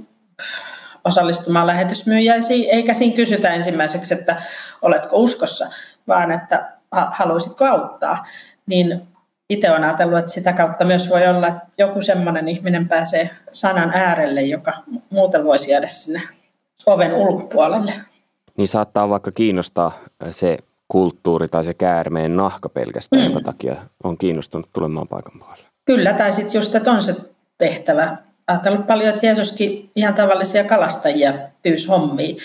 [1.06, 4.42] osallistumaan lähetysmyyjäisiin, eikä siinä kysytä ensimmäiseksi, että
[4.82, 5.68] oletko uskossa,
[6.08, 6.72] vaan että
[7.12, 8.26] haluaisitko auttaa,
[8.66, 9.02] niin
[9.50, 13.92] itse olen ajatellut, että sitä kautta myös voi olla, että joku semmoinen ihminen pääsee sanan
[13.94, 14.74] äärelle, joka
[15.10, 16.22] muuten voisi jäädä sinne
[16.86, 17.94] oven ulkopuolelle.
[18.58, 20.00] Niin saattaa vaikka kiinnostaa
[20.32, 23.26] se kulttuuri tai se käärmeen nahka pelkästään, mm.
[23.26, 25.64] jonka takia on kiinnostunut tulemaan paikan puolelle.
[25.86, 27.16] Kyllä, tai sitten just, että on se
[27.58, 28.18] tehtävä.
[28.48, 31.34] Ajatellut paljon, että Jeesuskin ihan tavallisia kalastajia
[31.64, 32.38] pyysi hommiin.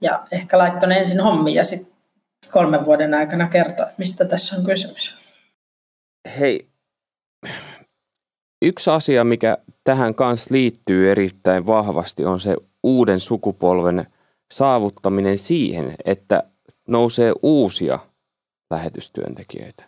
[0.00, 1.94] Ja ehkä laittoi ensin hommiin ja sitten
[2.52, 5.14] kolmen vuoden aikana kertoa, mistä tässä on kysymys.
[6.38, 6.68] Hei,
[8.62, 14.06] yksi asia, mikä tähän kanssa liittyy erittäin vahvasti, on se uuden sukupolven
[14.52, 16.42] saavuttaminen siihen, että
[16.88, 17.98] nousee uusia
[18.70, 19.84] lähetystyöntekijöitä.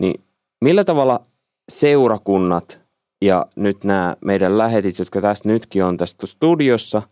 [0.00, 0.24] Niin
[0.64, 1.26] millä tavalla
[1.68, 2.83] seurakunnat
[3.24, 7.02] ja nyt nämä meidän lähetit, jotka tässä nytkin on tässä studiossa,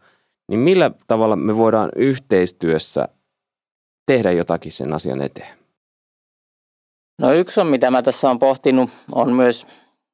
[0.49, 3.09] niin millä tavalla me voidaan yhteistyössä
[4.07, 5.59] tehdä jotakin sen asian eteen?
[7.21, 9.67] No yksi on, mitä mä tässä on pohtinut, on myös,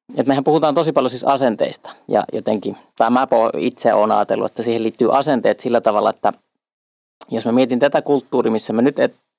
[0.09, 1.89] että mehän puhutaan tosi paljon siis asenteista.
[2.07, 3.27] Ja jotenkin, tai mä
[3.57, 6.33] itse olen ajatellut, että siihen liittyy asenteet sillä tavalla, että
[7.31, 8.95] jos mä mietin tätä kulttuuria, missä me nyt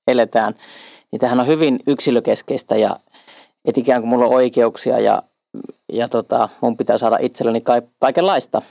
[0.09, 0.55] eletään,
[1.13, 3.01] niin tähän on hyvin yksilökeskeistä ja
[3.65, 5.23] että ikään kuin mulla on oikeuksia ja,
[5.93, 7.63] ja tota, mun pitää saada itselleni
[8.01, 8.63] kaikenlaista.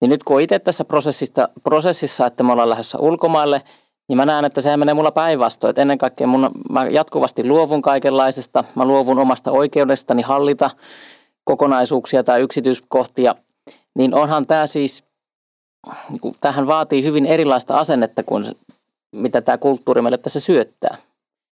[0.00, 3.62] Niin nyt kun itse tässä prosessissa, prosessissa, että me ollaan lähdössä ulkomaille–
[4.08, 5.70] niin mä näen, että se menee mulla päinvastoin.
[5.70, 8.64] Että ennen kaikkea mun, mä jatkuvasti luovun kaikenlaisesta.
[8.74, 10.70] Mä luovun omasta oikeudestani hallita
[11.44, 13.34] kokonaisuuksia tai yksityiskohtia.
[13.94, 15.04] Niin onhan tämä siis,
[16.10, 18.46] niin tähän vaatii hyvin erilaista asennetta kuin
[19.12, 20.96] mitä tämä kulttuuri meille tässä syöttää.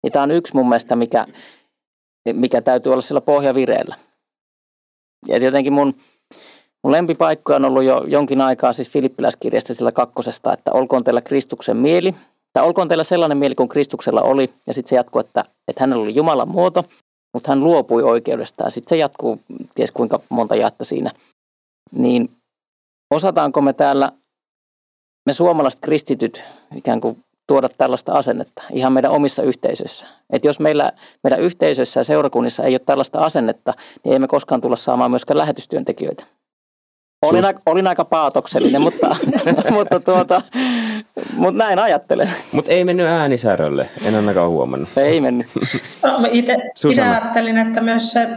[0.02, 1.26] Niin tämä on yksi mun mielestä, mikä,
[2.32, 3.96] mikä täytyy olla sillä pohjavireellä.
[5.28, 5.94] Ja jotenkin mun,
[6.84, 11.76] mun lempipaikka on ollut jo jonkin aikaa siis Filippiläiskirjasta sillä kakkosesta, että olkoon teillä Kristuksen
[11.76, 12.14] mieli–
[12.56, 16.02] tai olkoon teillä sellainen mieli kuin Kristuksella oli, ja sitten se jatkuu, että, että hänellä
[16.02, 16.84] oli Jumalan muoto,
[17.34, 18.72] mutta hän luopui oikeudestaan.
[18.72, 19.40] Sitten se jatkuu,
[19.74, 21.10] ties kuinka monta jaetta siinä.
[21.92, 22.30] Niin
[23.14, 24.12] osataanko me täällä,
[25.26, 26.44] me suomalaiset kristityt,
[26.76, 30.06] ikään kuin tuoda tällaista asennetta ihan meidän omissa yhteisöissä.
[30.30, 30.92] Että jos meillä,
[31.24, 33.72] meidän yhteisöissä ja seurakunnissa ei ole tällaista asennetta,
[34.04, 36.24] niin ei me koskaan tulla saamaan myöskään lähetystyöntekijöitä.
[37.22, 37.62] Olin, Sus...
[37.66, 39.16] olin aika paatoksellinen, mutta,
[39.70, 40.42] mutta, tuota,
[41.32, 42.30] mutta näin ajattelen.
[42.52, 44.88] Mutta ei mennyt äänisärölle, en ainakaan huomannut.
[44.96, 45.46] Ei mennyt.
[46.02, 46.56] No, itse
[47.02, 48.28] ajattelin, että myös se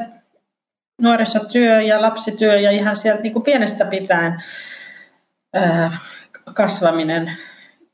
[1.01, 4.43] nuorisotyö ja lapsityö ja ihan sieltä niin kuin pienestä pitäen
[6.53, 7.31] kasvaminen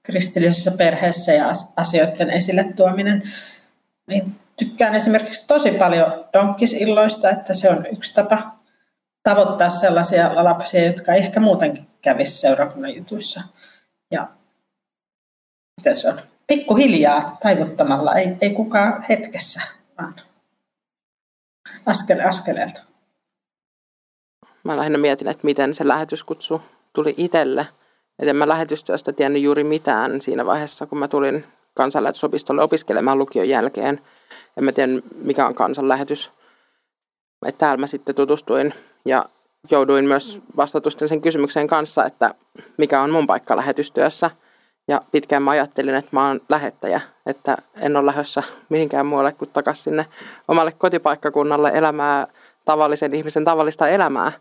[0.05, 3.23] kristillisessä perheessä ja asioiden esille tuominen,
[4.07, 8.55] niin tykkään esimerkiksi tosi paljon donkkisilloista, että se on yksi tapa
[9.23, 13.41] tavoittaa sellaisia lapsia, jotka ehkä muutenkin kävisi seurakunnan jutuissa.
[14.11, 14.27] Ja
[15.77, 16.21] miten se on?
[16.47, 19.61] Pikkuhiljaa taivuttamalla, ei, ei kukaan hetkessä,
[19.97, 20.15] vaan
[21.85, 22.81] askel askeleelta.
[24.63, 26.61] Mä lähinnä mietin, että miten se lähetyskutsu
[26.93, 27.67] tuli itselle.
[28.19, 33.49] Et en mä lähetystyöstä tiennyt juuri mitään siinä vaiheessa, kun mä tulin kansanlähetysopistolle opiskelemaan lukion
[33.49, 34.01] jälkeen.
[34.57, 34.91] En mä tiedä,
[35.23, 36.31] mikä on kansanlähetys.
[37.45, 38.73] Et täällä mä sitten tutustuin
[39.05, 39.25] ja
[39.71, 42.35] jouduin myös vastatusten sen kysymyksen kanssa, että
[42.77, 44.31] mikä on mun paikka lähetystyössä.
[44.87, 49.49] Ja pitkään mä ajattelin, että mä oon lähettäjä, että en ole lähdössä mihinkään muualle kuin
[49.53, 50.05] takaisin sinne
[50.47, 52.27] omalle kotipaikkakunnalle elämää
[52.65, 54.31] tavallisen ihmisen tavallista elämää.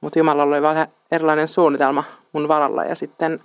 [0.00, 3.44] Mutta Jumalalla oli vähän erilainen suunnitelma mun varalla ja sitten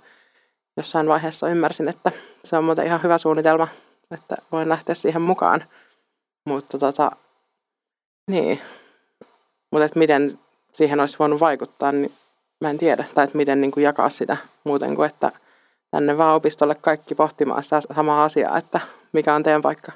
[0.76, 2.12] jossain vaiheessa ymmärsin, että
[2.44, 3.68] se on muuten ihan hyvä suunnitelma,
[4.10, 5.64] että voin lähteä siihen mukaan.
[6.48, 7.10] Mutta tota,
[8.30, 8.60] niin.
[9.70, 10.30] Mutta että miten
[10.72, 12.12] siihen olisi voinut vaikuttaa, niin
[12.60, 13.04] mä en tiedä.
[13.14, 15.32] Tai että miten niin kuin jakaa sitä muuten kuin, että
[15.90, 18.80] tänne vaan opistolle kaikki pohtimaan sitä samaa asiaa, että
[19.12, 19.92] mikä on teidän paikka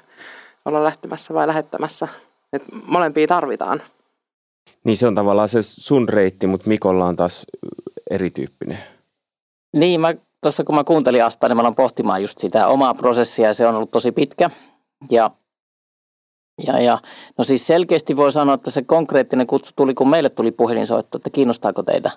[0.65, 2.07] olla lähtemässä vai lähettämässä.
[2.53, 3.81] Et molempia tarvitaan.
[4.83, 7.45] Niin se on tavallaan se sun reitti, mutta Mikolla on taas
[8.11, 8.83] erityyppinen.
[9.75, 13.47] Niin, mä tuossa kun mä kuuntelin Asta, niin mä aloin pohtimaan just sitä omaa prosessia
[13.47, 14.49] ja se on ollut tosi pitkä.
[15.11, 15.31] Ja,
[16.67, 16.99] ja, ja
[17.37, 21.29] no siis selkeästi voi sanoa, että se konkreettinen kutsu tuli, kun meille tuli puhelinsoitto, että
[21.29, 22.11] kiinnostaako teitä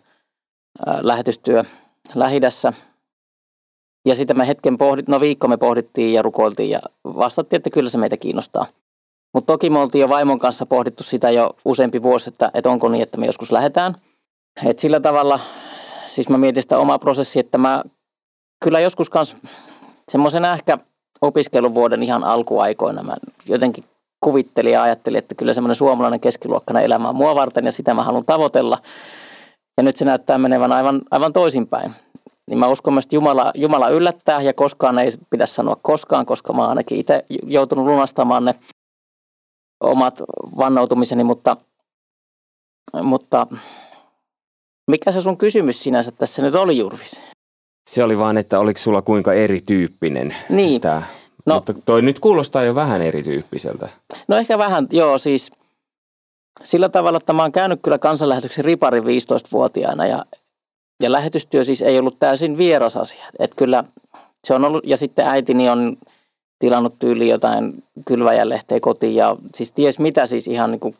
[1.00, 1.64] lähetystyö
[2.14, 2.72] lähidässä.
[4.06, 7.90] Ja sitten me hetken pohdit, no viikko me pohdittiin ja rukoiltiin ja vastattiin, että kyllä
[7.90, 8.66] se meitä kiinnostaa.
[9.34, 12.88] Mutta toki me oltiin jo vaimon kanssa pohdittu sitä jo useampi vuosi, että, että onko
[12.88, 13.96] niin, että me joskus lähdetään.
[14.66, 15.40] Et sillä tavalla,
[16.06, 17.84] siis mä mietin sitä omaa prosessia, että mä
[18.64, 19.36] kyllä joskus kans
[20.08, 20.78] semmoisen ehkä
[21.22, 23.16] opiskeluvuoden ihan alkuaikoina mä
[23.46, 23.84] jotenkin
[24.20, 28.02] kuvittelin ja ajattelin, että kyllä semmoinen suomalainen keskiluokkainen elämä on mua varten ja sitä mä
[28.02, 28.78] haluan tavoitella.
[29.76, 31.92] Ja nyt se näyttää menevän aivan, aivan toisinpäin.
[32.50, 36.52] Niin mä uskon myös, että Jumala, Jumala yllättää ja koskaan ei pidä sanoa koskaan, koska
[36.52, 38.54] mä oon ainakin itse joutunut lunastamaan ne
[39.80, 40.22] omat
[40.56, 41.56] vannoutumiseni, mutta,
[43.02, 43.46] mutta
[44.90, 47.20] mikä se sun kysymys sinänsä tässä nyt oli, Jurvis?
[47.90, 50.80] Se oli vaan, että oliko sulla kuinka erityyppinen Niin.
[50.80, 51.02] tämä.
[51.46, 53.88] No- Mutta toi nyt kuulostaa jo vähän erityyppiseltä.
[54.28, 55.50] No ehkä vähän, joo siis
[56.64, 60.24] sillä tavalla, että mä oon käynyt kyllä kansanlähetyksen riparin 15-vuotiaana ja,
[61.02, 63.24] ja lähetystyö siis ei ollut täysin vieras asia.
[63.38, 63.84] Että kyllä
[64.44, 65.96] se on ollut, ja sitten äitini on
[66.64, 70.96] tilannut tyyli jotain kylväjälehteä kotiin ja siis ties mitä siis ihan niin kuin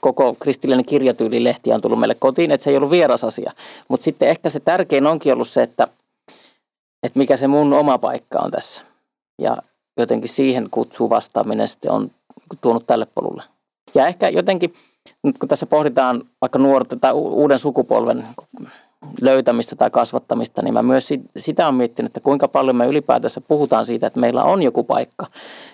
[0.00, 3.52] koko kristillinen kirjatyylilehti on tullut meille kotiin, että se ei ollut vieras asia.
[3.88, 5.88] Mutta sitten ehkä se tärkein onkin ollut se, että,
[7.02, 8.82] että mikä se mun oma paikka on tässä.
[9.38, 9.56] Ja
[9.96, 12.10] jotenkin siihen kutsuu vastaaminen sitten on
[12.60, 13.42] tuonut tälle polulle.
[13.94, 14.74] Ja ehkä jotenkin,
[15.22, 18.26] nyt kun tässä pohditaan vaikka nuorten tai uuden sukupolven
[19.20, 23.40] löytämistä tai kasvattamista, niin mä myös sit- sitä on miettinyt, että kuinka paljon me ylipäätänsä
[23.40, 25.26] puhutaan siitä, että meillä on joku paikka.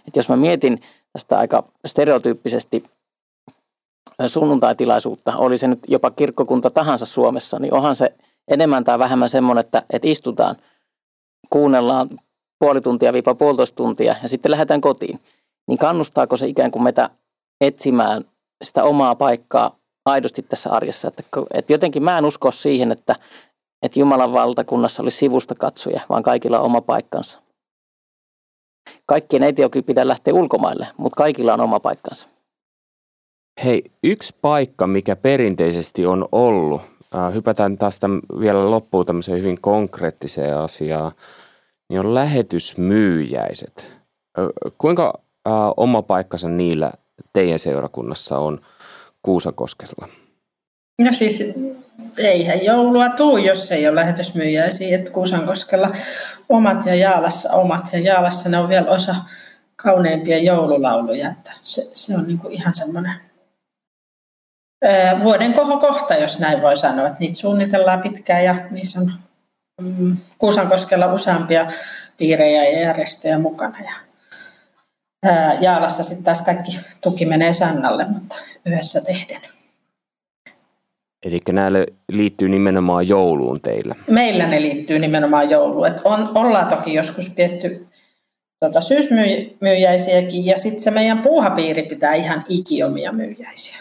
[0.07, 2.85] Että jos mä mietin tästä aika stereotyyppisesti
[4.27, 8.15] sunnuntaitilaisuutta, oli se nyt jopa kirkkokunta tahansa Suomessa, niin onhan se
[8.49, 10.57] enemmän tai vähemmän semmoinen, että, että istutaan,
[11.51, 12.09] kuunnellaan
[12.59, 15.21] puoli tuntia, viipa puolitoista tuntia ja sitten lähdetään kotiin.
[15.69, 17.11] Niin kannustaako se ikään kuin meitä
[17.61, 18.25] etsimään
[18.65, 21.09] sitä omaa paikkaa aidosti tässä arjessa?
[21.09, 21.23] Että,
[21.55, 23.15] että jotenkin mä en usko siihen, että,
[23.83, 27.39] että Jumalan valtakunnassa olisi sivusta katsoja, vaan kaikilla on oma paikkansa.
[29.07, 32.29] Kaikkien ei toki pidä lähteä ulkomaille, mutta kaikilla on oma paikkansa.
[33.65, 36.83] Hei, yksi paikka, mikä perinteisesti on ollut,
[37.15, 41.13] äh, hypätään taas tämän vielä loppuun tämmöiseen hyvin konkreettiseen asiaan,
[41.89, 43.93] niin on lähetysmyyjäiset.
[44.39, 44.49] Ö,
[44.79, 46.93] kuinka äh, oma paikkansa niillä
[47.33, 48.61] teidän seurakunnassa on
[49.23, 50.09] Kuusankoskella?
[50.99, 51.43] No siis
[52.19, 54.99] eihän joulua tuu, jos ei ole lähetysmyyjäisiä.
[54.99, 55.91] Että Kuusankoskella
[56.49, 57.93] omat ja Jaalassa omat.
[57.93, 59.15] Ja Jaalassa ne on vielä osa
[59.77, 61.31] kauneimpia joululauluja.
[61.31, 63.15] Että se, se on niinku ihan semmoinen
[65.23, 67.07] vuoden kohokohta, jos näin voi sanoa.
[67.07, 69.13] Että niitä suunnitellaan pitkään ja niissä on
[69.81, 71.67] mm, Kuusankoskella useampia
[72.17, 73.79] piirejä ja järjestöjä mukana.
[73.79, 73.93] Ja,
[75.23, 79.41] ää, Jaalassa sitten taas kaikki tuki menee Sannalle, mutta yhdessä tehden.
[81.23, 83.95] Eli näille liittyy nimenomaan jouluun teillä.
[84.11, 85.87] Meillä ne liittyy nimenomaan jouluun.
[85.87, 87.87] Et on, ollaan toki joskus pietty
[88.61, 93.77] tota, syysmyyjäisiäkin ja sitten se meidän puuhapiiri pitää ihan ikiomia myyjäisiä.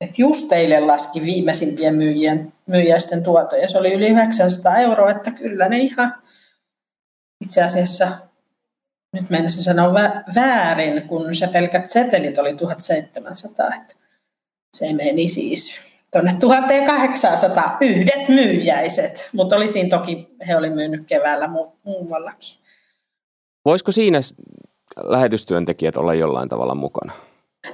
[0.00, 3.68] Et just teille laski viimeisimpien myyjien, myyjäisten tuotoja.
[3.68, 6.14] Se oli yli 900 euroa, että kyllä ne ihan
[7.44, 8.08] itse asiassa,
[9.12, 13.66] nyt mennessä sanoa vä- väärin, kun se pelkät setelit oli 1700.
[13.66, 13.94] Että
[14.76, 15.80] se meni siis
[16.12, 22.58] tuonne 1800 yhdet myyjäiset, mutta oli siinä toki, he oli myynyt keväällä mu- muuallakin.
[23.64, 24.20] Voisiko siinä
[24.96, 27.12] lähetystyöntekijät olla jollain tavalla mukana?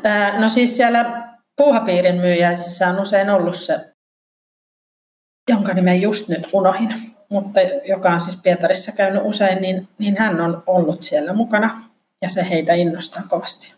[0.05, 3.80] Ää, no siis siellä puuhapiirin myyjäisissä on usein ollut se,
[5.49, 10.41] jonka nimen just nyt unohin, mutta joka on siis Pietarissa käynyt usein, niin, niin hän
[10.41, 11.83] on ollut siellä mukana
[12.22, 13.75] ja se heitä innostaa kovasti.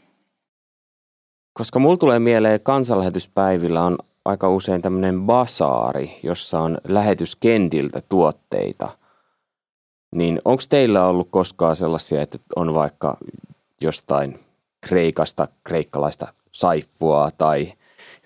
[1.53, 8.89] Koska mulla tulee mieleen kansanlähetyspäivillä on aika usein tämmöinen basaari, jossa on lähetyskentiltä tuotteita.
[10.15, 13.17] Niin onko teillä ollut koskaan sellaisia, että on vaikka
[13.81, 14.41] jostain
[14.87, 17.73] Kreikasta kreikkalaista saippua tai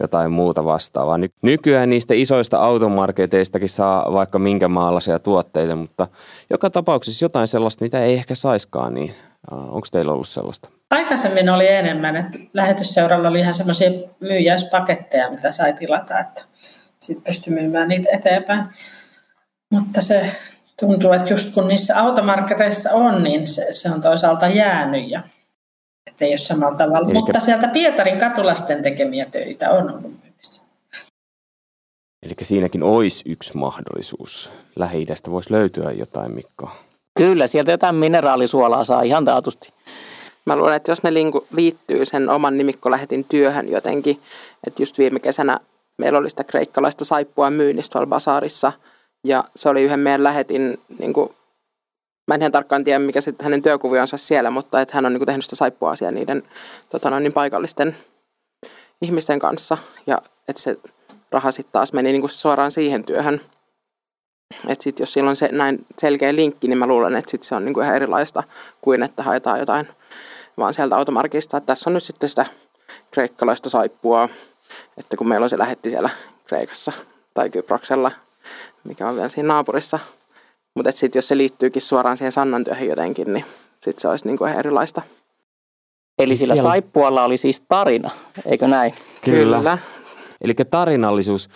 [0.00, 1.18] jotain muuta vastaavaa.
[1.42, 6.08] Nykyään niistä isoista automarketeistakin saa vaikka minkä maalaisia tuotteita, mutta
[6.50, 9.14] joka tapauksessa jotain sellaista, mitä ei ehkä saiskaan, niin
[9.50, 10.70] onko teillä ollut sellaista?
[10.90, 16.42] Aikaisemmin oli enemmän, että lähetysseuralla oli ihan semmoisia myyjäispaketteja, mitä sai tilata, että
[16.98, 18.64] sitten pystyi myymään niitä eteenpäin.
[19.72, 20.30] Mutta se
[20.80, 25.22] tuntuu, että just kun niissä automarketeissa on, niin se, se on toisaalta jäänyt ja
[26.20, 26.98] että ei ole samalla tavalla.
[26.98, 27.20] Elikkä...
[27.20, 30.62] Mutta sieltä Pietarin katulasten tekemiä töitä on ollut myynnissä.
[32.22, 34.50] Eli siinäkin olisi yksi mahdollisuus.
[34.76, 36.70] lähi voisi löytyä jotain, Mikko.
[37.18, 39.72] Kyllä, sieltä jotain mineraalisuolaa saa ihan taatusti.
[40.46, 41.10] Mä luulen, että jos ne
[41.52, 44.20] liittyy sen oman nimikkolähetin työhön jotenkin,
[44.66, 45.60] että just viime kesänä
[45.98, 48.72] meillä oli sitä kreikkalaista saippua myynnissä tuolla basaarissa,
[49.24, 51.34] ja se oli yhden meidän lähetin, niin kuin,
[52.30, 55.18] mä en ihan tarkkaan tiedä mikä sitten hänen työkuvionsa siellä, mutta että hän on niin
[55.18, 56.42] kuin, tehnyt sitä saippua asiaa niiden
[56.90, 57.96] tota noin, niin paikallisten
[59.02, 60.78] ihmisten kanssa, ja että se
[61.30, 63.40] raha sitten taas meni niin kuin suoraan siihen työhön.
[64.68, 67.54] Että sitten jos sillä on se näin selkeä linkki, niin mä luulen, että sit se
[67.54, 68.42] on niinku ihan erilaista
[68.80, 69.88] kuin että haetaan jotain
[70.58, 72.46] vaan sieltä automarkista, että tässä on nyt sitten sitä
[73.10, 74.28] kreikkalaista saippua,
[74.96, 76.10] että kun meillä on se lähetti siellä
[76.46, 76.92] Kreikassa
[77.34, 78.10] tai Kyproksella,
[78.84, 79.98] mikä on vielä siinä naapurissa.
[80.76, 83.44] Mutta sitten jos se liittyykin suoraan siihen Sannan työhön jotenkin, niin
[83.78, 85.02] sitten se olisi niinku ihan erilaista.
[86.18, 86.70] Eli sillä siellä...
[86.70, 88.10] saippualla oli siis tarina,
[88.46, 88.94] eikö näin?
[89.24, 89.56] Kyllä.
[89.56, 89.78] Kyllä.
[90.40, 91.48] Eli tarinallisuus,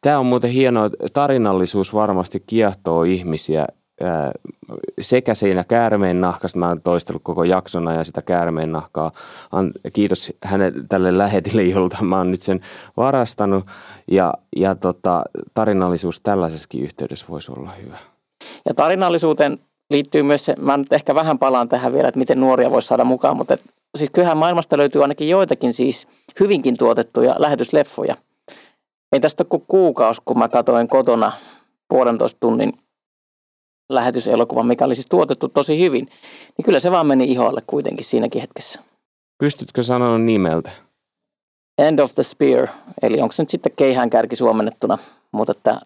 [0.00, 3.66] tämä on muuten hienoa, tarinallisuus varmasti kiehtoo ihmisiä
[5.00, 9.12] sekä siinä käärmeen nahkasta, mä oon toistellut koko jaksona ja sitä käärmeen nahkaa.
[9.92, 12.60] Kiitos hänen tälle lähetille, jolta mä oon nyt sen
[12.96, 13.66] varastanut.
[14.10, 15.22] Ja, ja tota,
[15.54, 17.98] tarinallisuus tällaisessakin yhteydessä voisi olla hyvä.
[18.64, 19.58] Ja tarinallisuuteen
[19.90, 23.04] liittyy myös se, mä nyt ehkä vähän palaan tähän vielä, että miten nuoria voisi saada
[23.04, 23.62] mukaan, mutta et,
[23.96, 26.08] siis kyllähän maailmasta löytyy ainakin joitakin siis
[26.40, 28.16] hyvinkin tuotettuja lähetysleffoja.
[29.12, 31.32] Ei tästä ole kuin kuukausi, kun mä katoin kotona
[31.88, 32.72] puolentoista tunnin
[33.88, 36.08] lähetyselokuva, mikä oli siis tuotettu tosi hyvin,
[36.58, 38.80] niin kyllä se vaan meni iholle kuitenkin siinäkin hetkessä.
[39.38, 40.70] Pystytkö sanoa nimeltä?
[41.78, 42.68] End of the Spear,
[43.02, 44.98] eli onko se nyt sitten keihään kärki suomennettuna,
[45.32, 45.80] mutta että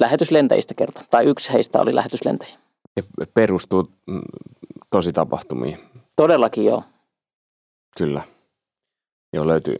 [0.00, 2.52] lähetyslentäjistä kertoo, tai yksi heistä oli lähetyslentäjä.
[2.96, 3.02] Ja
[3.34, 4.20] perustuu mm,
[4.90, 5.78] tosi tapahtumiin.
[6.16, 6.84] Todellakin joo.
[7.96, 8.22] Kyllä.
[9.32, 9.76] Joo, löytyy.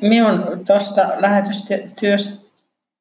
[0.00, 2.46] Minun tuosta lähetystyöstä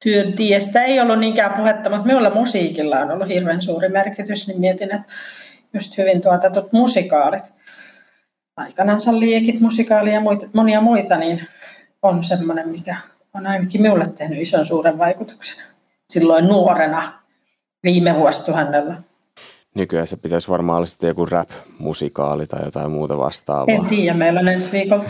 [0.04, 4.96] työtiestä ei ollut niinkään puhetta, mutta minulla musiikilla on ollut hirveän suuri merkitys, niin mietin,
[4.96, 5.14] että
[5.74, 7.54] just hyvin tuotetut musikaalit,
[8.58, 11.48] aikanansa liekit, musikaali ja muita, monia muita, niin
[12.02, 12.96] on semmoinen, mikä
[13.34, 15.75] on ainakin minulle tehnyt ison suuren vaikutuksen
[16.10, 17.20] silloin nuorena
[17.84, 18.93] viime vuosituhannella.
[19.76, 23.76] Nykyään se pitäisi varmaan olla sitten joku rap-musikaali tai jotain muuta vastaavaa.
[23.76, 25.03] En tiedä, meillä on ensi viikolla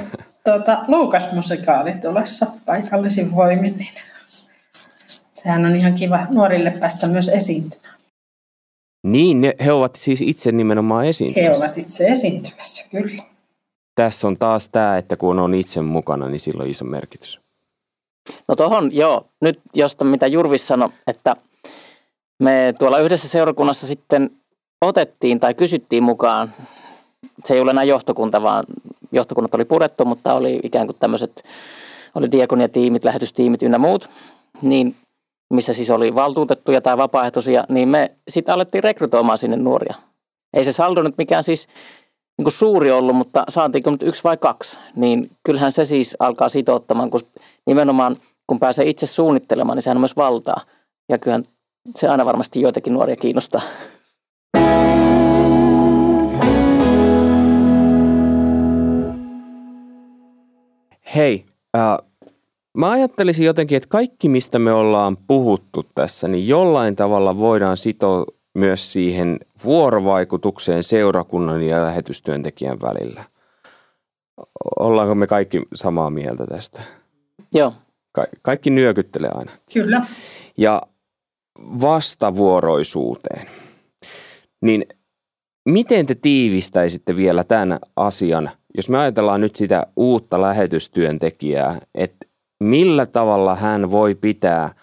[0.44, 3.94] tuota, Luukas-musikaali tulossa paikallisin voimin, niin
[5.34, 7.96] sehän on ihan kiva nuorille päästä myös esiintymään.
[9.04, 11.52] Niin, ne, he ovat siis itse nimenomaan esiintymässä.
[11.52, 13.24] He ovat itse esiintymässä, kyllä.
[13.96, 17.45] Tässä on taas tämä, että kun on itse mukana, niin sillä on iso merkitys.
[18.48, 19.26] No tuohon, joo.
[19.42, 21.36] Nyt josta mitä Jurvis sanoi, että
[22.44, 24.32] me tuolla yhdessä seurakunnassa sitten
[24.86, 26.54] otettiin tai kysyttiin mukaan,
[27.46, 28.66] se ei ole enää johtokunta, vaan
[29.12, 31.44] johtokunnat oli purettu, mutta oli ikään kuin tämmöiset,
[32.16, 34.10] oli diakoniatiimit, lähetystiimit ynnä muut,
[34.62, 34.96] niin
[35.54, 39.96] missä siis oli valtuutettuja tai vapaaehtoisia, niin me sitten alettiin rekrytoimaan sinne nuoria.
[40.54, 41.68] Ei se saldo nyt mikään siis
[42.38, 46.50] niin kuin suuri ollut, mutta saatiinko nyt yksi vai kaksi, niin kyllähän se siis alkaa
[46.50, 47.22] sitouttamaan, kun
[47.68, 48.18] nimenomaan
[48.48, 50.62] kun pääsee itse suunnittelemaan, niin sehän on myös valtaa.
[51.10, 51.46] Ja kyllähän
[51.96, 53.62] se aina varmasti joitakin nuoria kiinnostaa.
[61.16, 61.46] Hei,
[61.78, 61.98] äh,
[62.76, 68.26] Mä ajattelisin jotenkin, että kaikki mistä me ollaan puhuttu tässä, niin jollain tavalla voidaan sitoa
[68.54, 73.24] myös siihen vuorovaikutukseen seurakunnan ja lähetystyöntekijän välillä.
[74.80, 76.82] Ollaanko me kaikki samaa mieltä tästä?
[77.54, 77.74] Joo.
[78.16, 79.52] Ka- kaikki nyökyttelee aina.
[79.74, 80.06] Kyllä.
[80.58, 80.82] Ja
[81.60, 83.48] vastavuoroisuuteen.
[84.62, 84.86] Niin
[85.66, 92.26] miten te tiivistäisitte vielä tämän asian, jos me ajatellaan nyt sitä uutta lähetystyöntekijää, että
[92.60, 94.76] millä tavalla hän voi pitää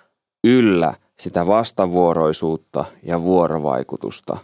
[0.45, 4.37] yllä sitä vastavuoroisuutta ja vuorovaikutusta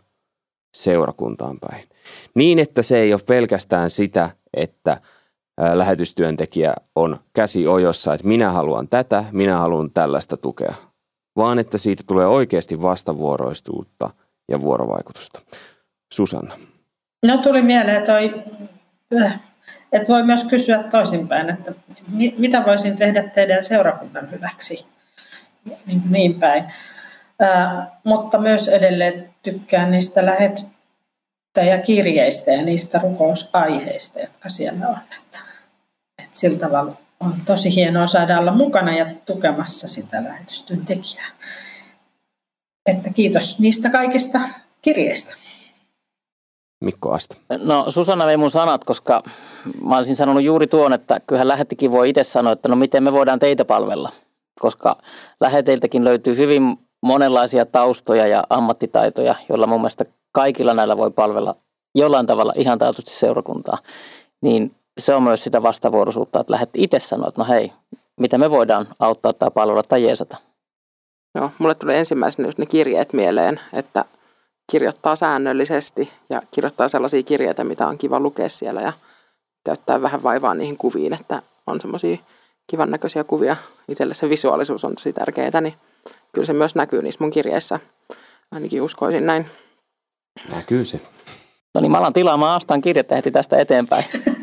[0.74, 1.88] seurakuntaan päin.
[2.34, 5.00] Niin, että se ei ole pelkästään sitä, että
[5.72, 10.74] lähetystyöntekijä on käsi ojossa, että minä haluan tätä, minä haluan tällaista tukea,
[11.36, 14.10] vaan että siitä tulee oikeasti vastavuoroisuutta
[14.48, 15.40] ja vuorovaikutusta.
[16.12, 16.58] Susanna.
[17.26, 18.34] No tuli mieleen toi,
[19.22, 19.40] äh,
[19.92, 21.72] että voi myös kysyä toisinpäin, että
[22.38, 24.86] mitä voisin tehdä teidän seurakunnan hyväksi,
[25.86, 26.64] niin, niin päin.
[27.40, 34.98] Ää, äh, mutta myös edelleen tykkään niistä lähettäjäkirjeistä ja niistä rukousaiheista, jotka siellä on.
[35.16, 35.38] Että
[36.38, 41.30] sillä tavalla on tosi hienoa saada olla mukana ja tukemassa sitä lähetystyöntekijää.
[42.86, 44.40] Että kiitos niistä kaikista
[44.82, 45.34] kirjeistä.
[46.84, 47.36] Mikko Asta?
[47.64, 49.22] No Susanna vei mun sanat, koska
[49.84, 53.12] mä olisin sanonut juuri tuon, että kyllähän lähettikin voi itse sanoa, että no miten me
[53.12, 54.12] voidaan teitä palvella.
[54.60, 54.96] Koska
[55.40, 61.54] läheteiltäkin löytyy hyvin monenlaisia taustoja ja ammattitaitoja, joilla mun mielestä kaikilla näillä voi palvella
[61.94, 63.78] jollain tavalla ihan taatusti seurakuntaa.
[64.42, 67.72] Niin se on myös sitä vastavuoroisuutta, että lähdet itse sanoa, että no hei,
[68.20, 70.36] miten me voidaan auttaa tai palvella tai jeesata.
[71.34, 74.04] Joo, mulle tuli ensimmäisenä just ne kirjeet mieleen, että–
[74.70, 78.92] kirjoittaa säännöllisesti ja kirjoittaa sellaisia kirjeitä, mitä on kiva lukea siellä ja
[79.64, 82.18] käyttää vähän vaivaa niihin kuviin, että on semmoisia
[82.66, 83.56] kivan näköisiä kuvia.
[83.88, 85.74] Itselle se visuaalisuus on tosi tärkeää, niin
[86.32, 87.80] kyllä se myös näkyy niissä mun kirjeissä.
[88.52, 89.46] Ainakin uskoisin näin.
[90.50, 91.00] Näkyy se.
[91.74, 94.04] No niin, mä alan tilaamaan Astan kirjettä heti tästä eteenpäin.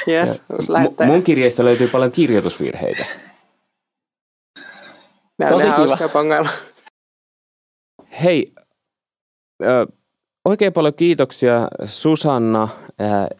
[0.08, 3.04] yes, M- mun kirjeistä löytyy paljon kirjoitusvirheitä.
[5.48, 5.96] Tosi kiva.
[8.22, 8.52] Hei,
[9.62, 9.86] Ö,
[10.44, 12.68] oikein paljon kiitoksia Susanna,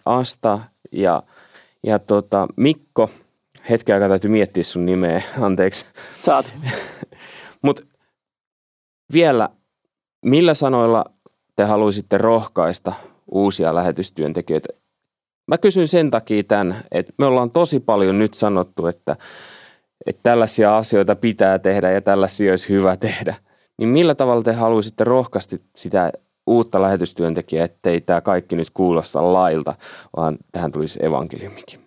[0.05, 0.61] Asta
[0.93, 1.23] ja,
[1.83, 3.11] ja tota, Mikko.
[3.71, 5.87] Hetken aikaa täytyy miettiä sun nimeä, anteeksi.
[6.23, 6.55] Saat.
[7.63, 7.83] Mutta
[9.13, 9.49] vielä,
[10.25, 11.05] millä sanoilla
[11.57, 12.93] te haluaisitte rohkaista
[13.31, 14.69] uusia lähetystyöntekijöitä?
[15.51, 19.17] Mä kysyn sen takia tämän, että me ollaan tosi paljon nyt sanottu, että,
[20.07, 23.35] että tällaisia asioita pitää tehdä ja tällaisia olisi hyvä tehdä–
[23.81, 26.13] niin millä tavalla te haluaisitte rohkaista sitä
[26.47, 29.75] uutta lähetystyöntekijää, ettei tämä kaikki nyt kuulosta lailta,
[30.17, 31.81] vaan tähän tulisi evankeliumikin?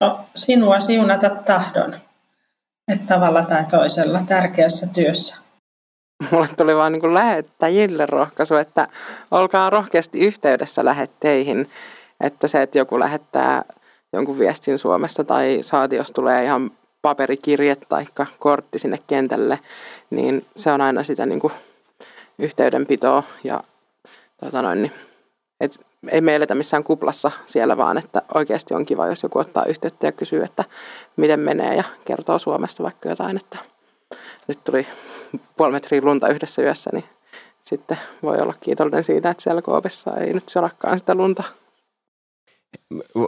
[0.00, 1.96] No, sinua siunata tahdon,
[2.88, 5.36] että tavalla tai toisella tärkeässä työssä.
[6.32, 8.88] Mulle tuli vaan niin lähettäjille rohkaisu, että
[9.30, 11.70] olkaa rohkeasti yhteydessä lähetteihin.
[12.20, 13.64] Että se, että joku lähettää
[14.12, 16.70] jonkun viestin Suomesta tai saati, jos tulee ihan
[17.02, 18.06] paperikirje tai
[18.38, 19.58] kortti sinne kentälle,
[20.10, 21.52] niin se on aina sitä niin kuin
[22.38, 23.62] yhteydenpitoa ja
[24.40, 24.92] tota noin, niin,
[25.60, 29.64] et ei me eletä missään kuplassa siellä vaan, että oikeasti on kiva, jos joku ottaa
[29.64, 30.64] yhteyttä ja kysyy, että
[31.16, 33.58] miten menee ja kertoo Suomesta vaikka jotain, että
[34.48, 34.86] nyt tuli
[35.56, 37.04] puoli metriä lunta yhdessä yössä, niin
[37.62, 41.42] sitten voi olla kiitollinen siitä, että siellä Koopissa ei nyt selakaan sitä lunta.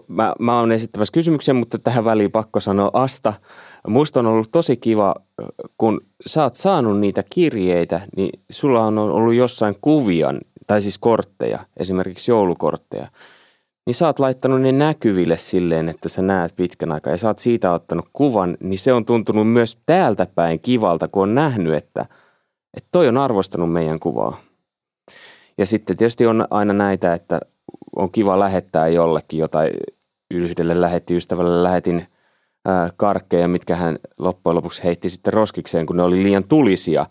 [0.08, 3.34] Mä, mä oon esittämässä kysymyksen, mutta tähän väliin pakko sanoa Asta.
[3.88, 5.14] Musta on ollut tosi kiva,
[5.78, 10.34] kun sä oot saanut niitä kirjeitä, niin sulla on ollut jossain kuvia,
[10.66, 13.08] tai siis kortteja, esimerkiksi joulukortteja.
[13.86, 17.38] Niin sä oot laittanut ne näkyville silleen, että sä näet pitkän aikaa ja sä oot
[17.38, 22.06] siitä ottanut kuvan, niin se on tuntunut myös täältä päin kivalta, kun on nähnyt, että,
[22.76, 24.40] että toi on arvostanut meidän kuvaa.
[25.58, 27.40] Ja sitten tietysti on aina näitä, että
[27.96, 29.72] on kiva lähettää jollekin jotain,
[30.30, 32.06] yhdelle lähetti ystävälle lähetin
[32.96, 37.06] karkkeja, mitkä hän loppujen lopuksi heitti sitten roskikseen, kun ne oli liian tulisia.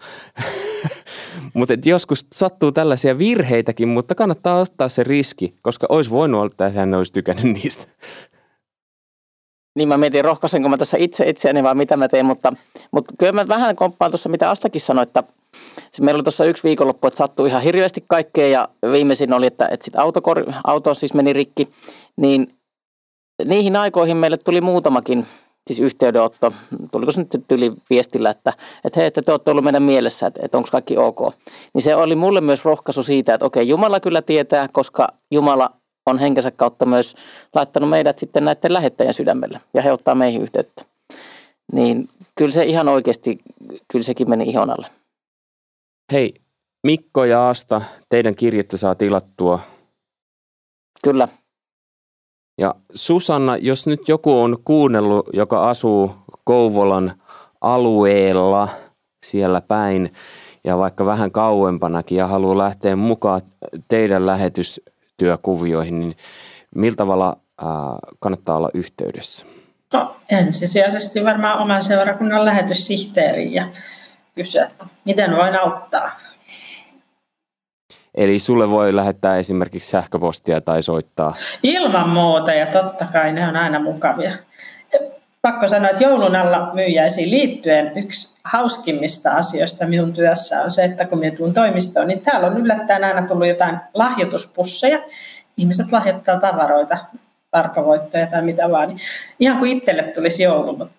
[1.54, 6.70] mutta joskus sattuu tällaisia virheitäkin, mutta kannattaa ottaa se riski, koska olisi voinut olla, että
[6.70, 7.84] hän olisi tykännyt niistä.
[9.76, 12.54] Niin mä mietin, rohkaisenko mä tässä itse itseäni vai mitä mä teen, mutta,
[12.92, 15.24] mutta kyllä mä vähän komppaan tuossa, mitä Astakin sanoi, että
[16.02, 19.84] meillä oli tuossa yksi viikonloppu, että sattui ihan hirveästi kaikkea ja viimeisin oli, että, että
[19.84, 20.22] sitten auto,
[20.64, 21.70] auto siis meni rikki,
[22.18, 22.61] niin
[23.46, 25.26] niihin aikoihin meille tuli muutamakin
[25.68, 26.54] siis yhteydenotto,
[26.92, 28.54] tuliko se nyt yli viestillä, että,
[28.84, 31.20] että hei, että te olette ollut meidän mielessä, että, että onko kaikki ok.
[31.74, 35.72] Niin se oli mulle myös rohkaisu siitä, että okei, Jumala kyllä tietää, koska Jumala
[36.06, 37.16] on henkensä kautta myös
[37.56, 40.86] laittanut meidät sitten näiden lähettäjän sydämelle ja he ottaa meihin yhteyttä.
[41.74, 43.38] Niin kyllä se ihan oikeasti,
[43.88, 44.88] kyllä sekin meni ihon alle.
[46.12, 46.34] Hei,
[46.84, 49.60] Mikko ja Asta, teidän kirjettä saa tilattua.
[51.04, 51.28] Kyllä,
[52.62, 57.22] ja Susanna, jos nyt joku on kuunnellut, joka asuu Kouvolan
[57.62, 58.70] alueella
[59.26, 60.14] siellä päin
[60.64, 63.42] ja vaikka vähän kauempanakin ja haluaa lähteä mukaan
[63.88, 66.16] teidän lähetystyökuvioihin, niin
[66.76, 67.38] miltä tavalla
[68.20, 69.46] kannattaa olla yhteydessä?
[69.94, 73.68] No, ensisijaisesti varmaan oman seurakunnan lähetyssihteeriin ja
[74.36, 76.12] kysyä, että miten voin auttaa.
[78.16, 81.34] Eli sulle voi lähettää esimerkiksi sähköpostia tai soittaa?
[81.64, 84.32] Ilman muuta ja totta kai ne on aina mukavia.
[85.42, 91.06] Pakko sanoa, että joulun alla myyjäisiin liittyen yksi hauskimmista asioista minun työssä on se, että
[91.06, 95.00] kun minä tuun toimistoon, niin täällä on yllättäen aina tullut jotain lahjoituspusseja.
[95.58, 96.98] Ihmiset lahjoittaa tavaroita,
[97.52, 98.88] tarkavoittoja tai mitä vaan.
[98.88, 99.00] Niin
[99.40, 100.96] ihan kuin itselle tulisi joulu, mutta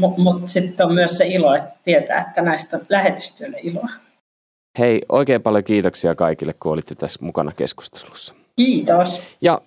[0.00, 3.88] mut, mut sitten on myös se ilo, että tietää, että näistä on lähetystyölle iloa.
[4.78, 8.34] Hei, oikein paljon kiitoksia kaikille, kun olitte tässä mukana keskustelussa.
[8.56, 9.22] Kiitos.
[9.40, 9.60] Ja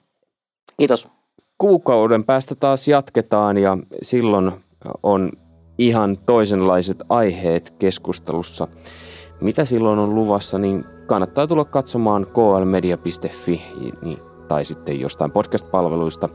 [0.77, 1.07] Kiitos.
[1.57, 4.51] Kuukauden päästä taas jatketaan ja silloin
[5.03, 5.31] on
[5.77, 8.67] ihan toisenlaiset aiheet keskustelussa.
[9.41, 13.61] Mitä silloin on luvassa, niin kannattaa tulla katsomaan klmedia.fi
[14.01, 16.29] niin, tai sitten jostain podcast-palveluista.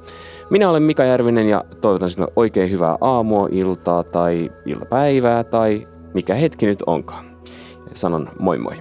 [0.50, 6.34] Minä olen Mika Järvinen ja toivotan sinulle oikein hyvää aamua, iltaa tai iltapäivää tai mikä
[6.34, 7.29] hetki nyt onkaan.
[7.94, 8.74] Sanon moi moi.